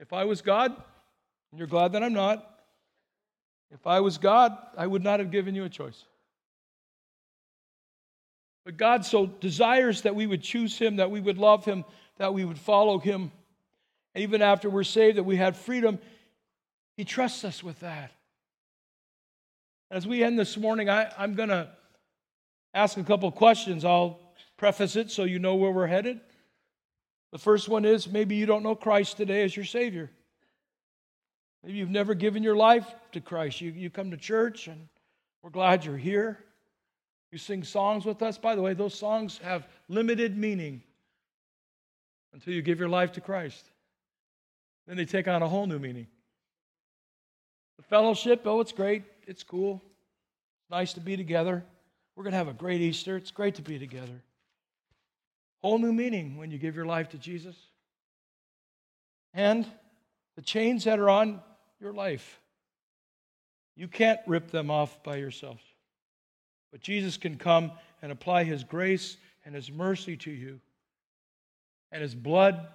If 0.00 0.14
I 0.14 0.24
was 0.24 0.40
God, 0.40 0.72
and 1.50 1.58
you're 1.58 1.68
glad 1.68 1.92
that 1.92 2.02
I'm 2.02 2.14
not, 2.14 2.60
if 3.70 3.86
I 3.86 4.00
was 4.00 4.16
God, 4.18 4.56
I 4.76 4.86
would 4.86 5.04
not 5.04 5.20
have 5.20 5.30
given 5.30 5.54
you 5.54 5.64
a 5.64 5.68
choice. 5.68 6.04
But 8.64 8.78
God 8.78 9.04
so 9.04 9.26
desires 9.26 10.02
that 10.02 10.16
we 10.16 10.26
would 10.26 10.42
choose 10.42 10.78
Him, 10.78 10.96
that 10.96 11.10
we 11.10 11.20
would 11.20 11.38
love 11.38 11.64
Him, 11.64 11.84
that 12.16 12.32
we 12.32 12.44
would 12.44 12.58
follow 12.58 12.98
Him. 12.98 13.30
And 14.14 14.22
even 14.22 14.42
after 14.42 14.70
we're 14.70 14.84
saved, 14.84 15.18
that 15.18 15.24
we 15.24 15.36
had 15.36 15.54
freedom, 15.54 15.98
He 16.96 17.04
trusts 17.04 17.44
us 17.44 17.62
with 17.62 17.78
that. 17.80 18.10
As 19.90 20.06
we 20.06 20.22
end 20.22 20.38
this 20.38 20.56
morning, 20.56 20.88
I, 20.88 21.12
am 21.18 21.34
going 21.34 21.48
to 21.48 21.68
ask 22.72 22.96
a 22.96 23.02
couple 23.04 23.30
questions. 23.32 23.84
I'll 23.84 24.18
preface 24.56 24.96
it 24.96 25.10
so 25.10 25.24
you 25.24 25.38
know 25.38 25.56
where 25.56 25.70
we're 25.70 25.86
headed. 25.86 26.20
The 27.32 27.38
first 27.38 27.68
one 27.68 27.84
is 27.84 28.08
maybe 28.08 28.34
you 28.34 28.46
don't 28.46 28.62
know 28.62 28.74
Christ 28.74 29.16
today 29.16 29.44
as 29.44 29.54
your 29.54 29.64
Savior. 29.64 30.10
Maybe 31.62 31.78
you've 31.78 31.90
never 31.90 32.14
given 32.14 32.42
your 32.42 32.56
life 32.56 32.86
to 33.12 33.20
Christ. 33.20 33.60
You, 33.60 33.70
you 33.70 33.90
come 33.90 34.10
to 34.10 34.16
church 34.16 34.66
and 34.66 34.88
we're 35.42 35.50
glad 35.50 35.84
you're 35.84 35.96
here. 35.96 36.38
You 37.30 37.38
sing 37.38 37.62
songs 37.62 38.04
with 38.04 38.22
us. 38.22 38.38
By 38.38 38.54
the 38.54 38.62
way, 38.62 38.74
those 38.74 38.94
songs 38.94 39.38
have 39.38 39.68
limited 39.88 40.36
meaning 40.36 40.82
until 42.32 42.54
you 42.54 42.62
give 42.62 42.80
your 42.80 42.88
life 42.88 43.12
to 43.12 43.20
Christ. 43.20 43.70
Then 44.86 44.96
they 44.96 45.04
take 45.04 45.28
on 45.28 45.42
a 45.42 45.48
whole 45.48 45.66
new 45.66 45.78
meaning. 45.78 46.06
The 47.76 47.84
fellowship, 47.84 48.42
oh, 48.46 48.60
it's 48.60 48.72
great. 48.72 49.04
It's 49.26 49.42
cool. 49.42 49.80
It's 50.62 50.70
nice 50.70 50.92
to 50.94 51.00
be 51.00 51.16
together. 51.16 51.64
We're 52.16 52.24
going 52.24 52.32
to 52.32 52.38
have 52.38 52.48
a 52.48 52.52
great 52.52 52.80
Easter. 52.80 53.16
It's 53.16 53.30
great 53.30 53.54
to 53.56 53.62
be 53.62 53.78
together. 53.78 54.20
Whole 55.62 55.78
new 55.78 55.92
meaning 55.92 56.36
when 56.36 56.50
you 56.50 56.58
give 56.58 56.76
your 56.76 56.86
life 56.86 57.10
to 57.10 57.18
Jesus. 57.18 57.56
And 59.34 59.66
the 60.36 60.42
chains 60.42 60.84
that 60.84 60.98
are 60.98 61.10
on 61.10 61.40
your 61.80 61.92
life, 61.92 62.40
you 63.76 63.88
can't 63.88 64.20
rip 64.26 64.50
them 64.50 64.70
off 64.70 65.02
by 65.02 65.16
yourself. 65.16 65.60
But 66.72 66.80
Jesus 66.80 67.16
can 67.16 67.36
come 67.36 67.72
and 68.02 68.10
apply 68.12 68.44
His 68.44 68.64
grace 68.64 69.16
and 69.44 69.54
His 69.54 69.70
mercy 69.70 70.16
to 70.18 70.30
you 70.30 70.60
and 71.92 72.02
His 72.02 72.14
blood 72.14 72.66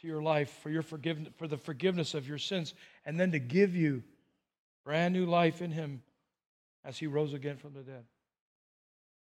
to 0.00 0.06
your 0.06 0.22
life 0.22 0.50
for, 0.62 0.70
your 0.70 0.82
forgiveness, 0.82 1.32
for 1.36 1.46
the 1.46 1.56
forgiveness 1.56 2.14
of 2.14 2.28
your 2.28 2.38
sins, 2.38 2.74
and 3.04 3.18
then 3.18 3.32
to 3.32 3.38
give 3.38 3.76
you 3.76 4.02
brand 4.84 5.14
new 5.14 5.26
life 5.26 5.62
in 5.62 5.70
Him 5.70 6.02
as 6.84 6.98
He 6.98 7.06
rose 7.06 7.32
again 7.32 7.56
from 7.56 7.74
the 7.74 7.82
dead. 7.82 8.04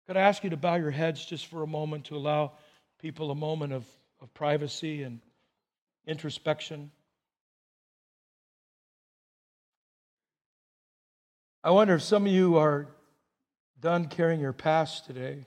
Could 0.07 0.17
I 0.17 0.21
ask 0.21 0.43
you 0.43 0.49
to 0.49 0.57
bow 0.57 0.75
your 0.75 0.91
heads 0.91 1.23
just 1.23 1.45
for 1.45 1.63
a 1.63 1.67
moment 1.67 2.05
to 2.05 2.15
allow 2.15 2.53
people 2.99 3.31
a 3.31 3.35
moment 3.35 3.71
of, 3.71 3.85
of 4.21 4.33
privacy 4.33 5.03
and 5.03 5.21
introspection. 6.05 6.91
I 11.63 11.71
wonder 11.71 11.95
if 11.95 12.01
some 12.01 12.25
of 12.25 12.31
you 12.31 12.57
are 12.57 12.87
done 13.79 14.07
carrying 14.07 14.41
your 14.41 14.53
past 14.53 15.05
today. 15.05 15.45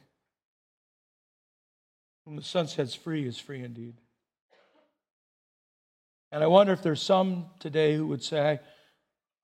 Whom 2.25 2.37
the 2.37 2.43
Son 2.43 2.69
sets 2.69 2.95
free 2.95 3.27
is 3.27 3.39
free 3.39 3.63
indeed. 3.63 3.95
And 6.31 6.43
I 6.43 6.47
wonder 6.47 6.73
if 6.73 6.83
there's 6.83 7.03
some 7.03 7.47
today 7.59 7.95
who 7.95 8.07
would 8.07 8.23
say, 8.23 8.61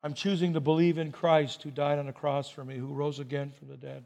I'm 0.03 0.15
choosing 0.15 0.55
to 0.55 0.61
believe 0.61 0.97
in 0.97 1.13
Christ 1.13 1.63
who 1.63 1.71
died 1.71 1.99
on 1.99 2.07
the 2.07 2.13
cross 2.13 2.49
for 2.49 2.65
me, 2.65 2.79
who 2.79 2.87
rose 2.87 3.19
again 3.19 3.53
from 3.59 3.69
the 3.69 3.77
dead. 3.77 4.05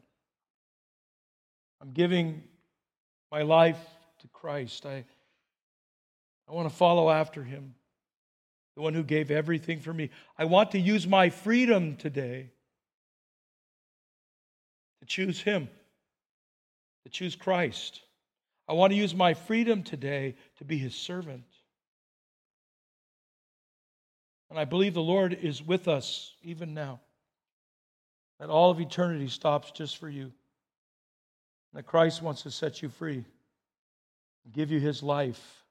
I'm 1.80 1.92
giving 1.92 2.42
my 3.32 3.42
life 3.42 3.80
to 4.20 4.28
Christ. 4.28 4.84
I, 4.84 5.04
I 6.46 6.52
want 6.52 6.68
to 6.68 6.74
follow 6.74 7.08
after 7.08 7.42
him, 7.42 7.74
the 8.76 8.82
one 8.82 8.92
who 8.92 9.02
gave 9.02 9.30
everything 9.30 9.80
for 9.80 9.92
me. 9.92 10.10
I 10.38 10.44
want 10.44 10.72
to 10.72 10.78
use 10.78 11.06
my 11.06 11.30
freedom 11.30 11.96
today 11.96 12.50
to 15.00 15.06
choose 15.06 15.40
him, 15.40 15.70
to 17.04 17.10
choose 17.10 17.34
Christ. 17.34 18.02
I 18.68 18.74
want 18.74 18.92
to 18.92 18.98
use 18.98 19.14
my 19.14 19.32
freedom 19.32 19.82
today 19.82 20.36
to 20.58 20.64
be 20.66 20.76
his 20.76 20.94
servant. 20.94 21.44
And 24.50 24.58
I 24.58 24.66
believe 24.66 24.92
the 24.92 25.00
Lord 25.00 25.32
is 25.40 25.62
with 25.62 25.88
us 25.88 26.34
even 26.42 26.74
now. 26.74 27.00
That 28.40 28.50
all 28.50 28.70
of 28.70 28.78
eternity 28.78 29.28
stops 29.28 29.70
just 29.70 29.96
for 29.96 30.10
you 30.10 30.32
that 31.74 31.86
Christ 31.86 32.22
wants 32.22 32.42
to 32.42 32.50
set 32.50 32.82
you 32.82 32.88
free, 32.88 33.24
give 34.52 34.70
you 34.70 34.80
his 34.80 35.02
life. 35.02 35.64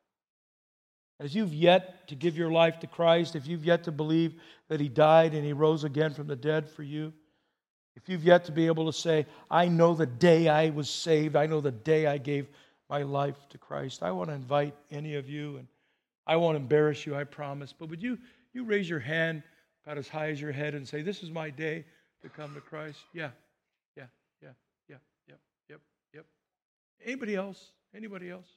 As 1.20 1.36
you've 1.36 1.54
yet 1.54 2.08
to 2.08 2.16
give 2.16 2.36
your 2.36 2.52
life 2.52 2.80
to 2.80 2.88
Christ, 2.88 3.36
if 3.36 3.46
you've 3.46 3.66
yet 3.66 3.84
to 3.84 3.92
believe 3.92 4.34
that 4.70 4.80
he 4.80 4.90
died 4.90 5.34
and 5.34 5.46
he 5.46 5.54
rose 5.54 5.84
again 5.84 6.14
from 6.14 6.28
the 6.28 6.36
dead 6.36 6.68
for 6.68 6.82
you, 6.82 7.14
if 7.96 8.10
you've 8.10 8.24
yet 8.24 8.46
to 8.46 8.52
be 8.52 8.68
able 8.68 8.86
to 8.92 8.98
say, 8.98 9.26
I 9.50 9.68
know 9.68 9.94
the 9.94 10.06
day 10.06 10.48
I 10.48 10.70
was 10.70 10.90
saved, 10.90 11.36
I 11.36 11.46
know 11.46 11.62
the 11.62 11.72
day 11.72 12.08
I 12.08 12.18
gave 12.18 12.48
my 12.90 13.04
life 13.04 13.38
to 13.50 13.58
Christ, 13.58 14.02
I 14.04 14.12
want 14.12 14.30
to 14.30 14.34
invite 14.34 14.76
any 14.90 15.16
of 15.16 15.30
you, 15.30 15.58
and 15.58 15.68
I 16.26 16.36
won't 16.36 16.58
embarrass 16.58 17.06
you, 17.06 17.16
I 17.16 17.24
promise, 17.24 17.74
but 17.78 17.90
would 17.90 18.02
you, 18.02 18.18
you 18.54 18.64
raise 18.64 18.90
your 18.90 19.00
hand 19.00 19.44
about 19.84 19.98
as 19.98 20.08
high 20.08 20.30
as 20.30 20.42
your 20.42 20.52
head 20.52 20.74
and 20.74 20.88
say, 20.88 21.02
This 21.02 21.24
is 21.24 21.30
my 21.30 21.50
day 21.50 21.86
to 22.22 22.30
come 22.30 22.54
to 22.54 22.62
Christ? 22.62 23.00
Yeah, 23.14 23.30
yeah, 23.96 24.06
yeah, 24.42 24.50
yeah, 24.90 24.96
yep, 25.28 25.40
yep, 25.70 25.82
yep. 26.14 26.26
Anybody 27.06 27.36
else? 27.36 27.72
Anybody 27.96 28.30
else? 28.30 28.48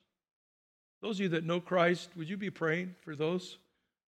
Those 1.02 1.16
of 1.16 1.20
you 1.20 1.28
that 1.30 1.44
know 1.44 1.60
Christ, 1.60 2.10
would 2.16 2.28
you 2.28 2.36
be 2.36 2.50
praying 2.50 2.94
for 3.02 3.14
those 3.14 3.58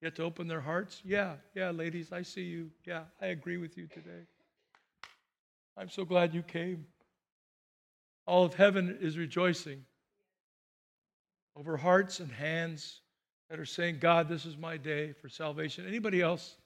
yet 0.00 0.14
to 0.16 0.22
open 0.22 0.48
their 0.48 0.60
hearts? 0.60 1.02
Yeah, 1.04 1.34
yeah, 1.54 1.70
ladies, 1.70 2.12
I 2.12 2.22
see 2.22 2.44
you. 2.44 2.70
Yeah, 2.86 3.02
I 3.20 3.26
agree 3.26 3.56
with 3.56 3.76
you 3.76 3.86
today. 3.86 4.24
I'm 5.76 5.90
so 5.90 6.04
glad 6.04 6.32
you 6.32 6.42
came. 6.42 6.86
All 8.26 8.44
of 8.44 8.54
heaven 8.54 8.98
is 9.00 9.18
rejoicing 9.18 9.84
over 11.54 11.76
hearts 11.76 12.20
and 12.20 12.30
hands 12.30 13.00
that 13.50 13.58
are 13.58 13.66
saying, 13.66 13.98
God, 14.00 14.28
this 14.28 14.44
is 14.44 14.56
my 14.56 14.76
day 14.76 15.12
for 15.12 15.28
salvation. 15.28 15.86
Anybody 15.86 16.20
else? 16.20 16.56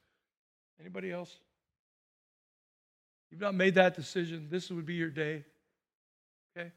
Anybody 0.80 1.10
else? 1.12 1.36
You've 3.30 3.40
not 3.40 3.54
made 3.54 3.74
that 3.74 3.94
decision. 3.94 4.48
This 4.50 4.70
would 4.70 4.86
be 4.86 4.94
your 4.94 5.10
day. 5.10 5.44
Okay? 6.56 6.70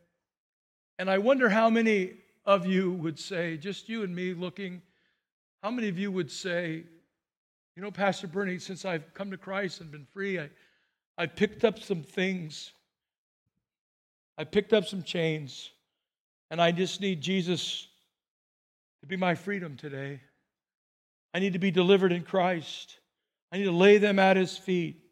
And 0.99 1.09
I 1.09 1.17
wonder 1.17 1.49
how 1.49 1.69
many 1.69 2.13
of 2.45 2.65
you 2.65 2.91
would 2.93 3.17
say, 3.17 3.57
just 3.57 3.89
you 3.89 4.03
and 4.03 4.15
me 4.15 4.33
looking, 4.33 4.81
how 5.61 5.71
many 5.71 5.87
of 5.89 5.97
you 5.97 6.11
would 6.11 6.29
say, 6.29 6.83
you 7.75 7.81
know, 7.81 7.91
Pastor 7.91 8.27
Bernie, 8.27 8.59
since 8.59 8.85
I've 8.85 9.13
come 9.13 9.31
to 9.31 9.37
Christ 9.37 9.81
and 9.81 9.91
been 9.91 10.05
free, 10.13 10.39
I, 10.39 10.49
I 11.17 11.25
picked 11.25 11.63
up 11.63 11.79
some 11.79 12.03
things. 12.03 12.71
I 14.37 14.43
picked 14.43 14.73
up 14.73 14.85
some 14.85 15.03
chains, 15.03 15.71
and 16.51 16.61
I 16.61 16.71
just 16.71 17.01
need 17.01 17.21
Jesus 17.21 17.87
to 19.01 19.07
be 19.07 19.15
my 19.15 19.35
freedom 19.35 19.77
today. 19.77 20.21
I 21.33 21.39
need 21.39 21.53
to 21.53 21.59
be 21.59 21.71
delivered 21.71 22.11
in 22.11 22.23
Christ. 22.23 22.97
I 23.51 23.57
need 23.57 23.65
to 23.65 23.71
lay 23.71 23.97
them 23.97 24.19
at 24.19 24.37
His 24.37 24.57
feet. 24.57 25.02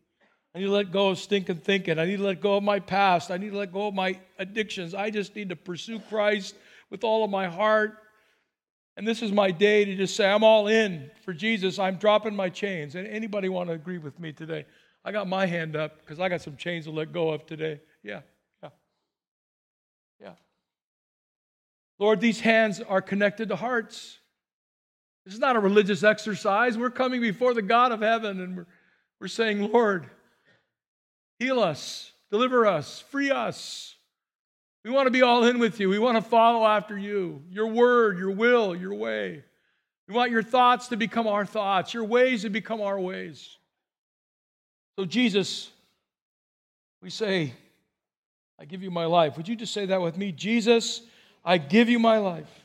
I 0.53 0.59
need 0.59 0.65
to 0.65 0.71
let 0.71 0.91
go 0.91 1.09
of 1.09 1.19
stinking 1.19 1.57
thinking. 1.57 1.97
I 1.97 2.05
need 2.05 2.17
to 2.17 2.23
let 2.23 2.41
go 2.41 2.57
of 2.57 2.63
my 2.63 2.79
past. 2.79 3.31
I 3.31 3.37
need 3.37 3.51
to 3.51 3.57
let 3.57 3.71
go 3.71 3.87
of 3.87 3.93
my 3.93 4.19
addictions. 4.37 4.93
I 4.93 5.09
just 5.09 5.35
need 5.35 5.49
to 5.49 5.55
pursue 5.55 5.99
Christ 5.99 6.55
with 6.89 7.03
all 7.03 7.23
of 7.23 7.31
my 7.31 7.47
heart. 7.47 7.97
And 8.97 9.07
this 9.07 9.21
is 9.21 9.31
my 9.31 9.51
day 9.51 9.85
to 9.85 9.95
just 9.95 10.15
say, 10.15 10.29
I'm 10.29 10.43
all 10.43 10.67
in 10.67 11.09
for 11.23 11.33
Jesus. 11.33 11.79
I'm 11.79 11.95
dropping 11.95 12.35
my 12.35 12.49
chains. 12.49 12.95
And 12.95 13.07
anybody 13.07 13.47
want 13.47 13.69
to 13.69 13.73
agree 13.73 13.97
with 13.97 14.19
me 14.19 14.33
today? 14.33 14.65
I 15.05 15.11
got 15.13 15.27
my 15.27 15.45
hand 15.45 15.75
up 15.75 15.99
because 15.99 16.19
I 16.19 16.27
got 16.27 16.41
some 16.41 16.57
chains 16.57 16.85
to 16.85 16.91
let 16.91 17.13
go 17.13 17.29
of 17.29 17.45
today. 17.45 17.79
Yeah, 18.03 18.21
yeah, 18.61 18.69
yeah. 20.19 20.33
Lord, 21.97 22.19
these 22.19 22.41
hands 22.41 22.81
are 22.81 23.01
connected 23.01 23.49
to 23.49 23.55
hearts. 23.55 24.19
This 25.25 25.33
is 25.33 25.39
not 25.39 25.55
a 25.55 25.59
religious 25.59 26.03
exercise. 26.03 26.77
We're 26.77 26.89
coming 26.89 27.21
before 27.21 27.53
the 27.53 27.61
God 27.61 27.91
of 27.91 28.01
heaven 28.01 28.41
and 28.41 28.57
we're, 28.57 28.67
we're 29.19 29.27
saying, 29.27 29.71
Lord, 29.71 30.09
heal 31.41 31.59
us, 31.59 32.11
deliver 32.29 32.67
us, 32.67 33.03
free 33.09 33.31
us. 33.31 33.95
We 34.85 34.91
want 34.91 35.07
to 35.07 35.11
be 35.11 35.23
all 35.23 35.43
in 35.45 35.57
with 35.57 35.79
you. 35.79 35.89
We 35.89 35.97
want 35.97 36.23
to 36.23 36.29
follow 36.29 36.67
after 36.67 36.95
you, 36.95 37.41
your 37.49 37.65
word, 37.65 38.19
your 38.19 38.29
will, 38.29 38.75
your 38.75 38.93
way. 38.93 39.43
We 40.07 40.13
want 40.13 40.29
your 40.29 40.43
thoughts 40.43 40.89
to 40.89 40.97
become 40.97 41.25
our 41.25 41.43
thoughts, 41.45 41.95
your 41.95 42.03
ways 42.03 42.43
to 42.43 42.51
become 42.51 42.79
our 42.79 42.99
ways. 42.99 43.57
So, 44.99 45.05
Jesus, 45.05 45.71
we 47.01 47.09
say, 47.09 47.53
I 48.59 48.65
give 48.65 48.83
you 48.83 48.91
my 48.91 49.05
life. 49.05 49.35
Would 49.37 49.47
you 49.47 49.55
just 49.55 49.73
say 49.73 49.87
that 49.87 49.99
with 49.99 50.17
me? 50.17 50.31
Jesus, 50.31 51.01
I 51.43 51.57
give 51.57 51.89
you 51.89 51.97
my 51.97 52.19
life. 52.19 52.60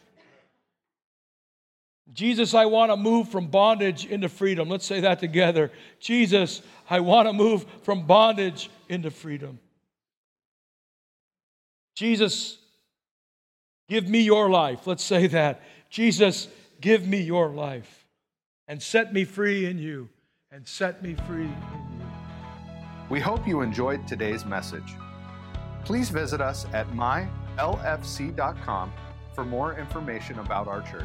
Jesus, 2.12 2.54
I 2.54 2.66
want 2.66 2.92
to 2.92 2.96
move 2.96 3.28
from 3.28 3.48
bondage 3.48 4.06
into 4.06 4.28
freedom. 4.28 4.68
Let's 4.68 4.86
say 4.86 5.00
that 5.00 5.18
together. 5.18 5.72
Jesus, 5.98 6.62
I 6.88 7.00
want 7.00 7.28
to 7.28 7.32
move 7.32 7.66
from 7.82 8.06
bondage 8.06 8.70
into 8.88 9.10
freedom. 9.10 9.58
Jesus, 11.96 12.58
give 13.88 14.08
me 14.08 14.20
your 14.20 14.48
life. 14.48 14.86
Let's 14.86 15.02
say 15.02 15.26
that. 15.28 15.62
Jesus, 15.90 16.46
give 16.80 17.06
me 17.06 17.20
your 17.20 17.48
life 17.48 18.06
and 18.68 18.82
set 18.82 19.12
me 19.12 19.24
free 19.24 19.66
in 19.66 19.78
you 19.78 20.08
and 20.52 20.66
set 20.66 21.02
me 21.02 21.14
free 21.26 21.44
in 21.44 21.50
you. 21.50 22.06
We 23.08 23.20
hope 23.20 23.46
you 23.46 23.60
enjoyed 23.60 24.06
today's 24.06 24.44
message. 24.44 24.94
Please 25.84 26.10
visit 26.10 26.40
us 26.40 26.66
at 26.72 26.88
mylfc.com 26.88 27.32
for 29.34 29.44
more 29.44 29.78
information 29.78 30.38
about 30.40 30.66
our 30.66 30.82
church. 30.82 31.04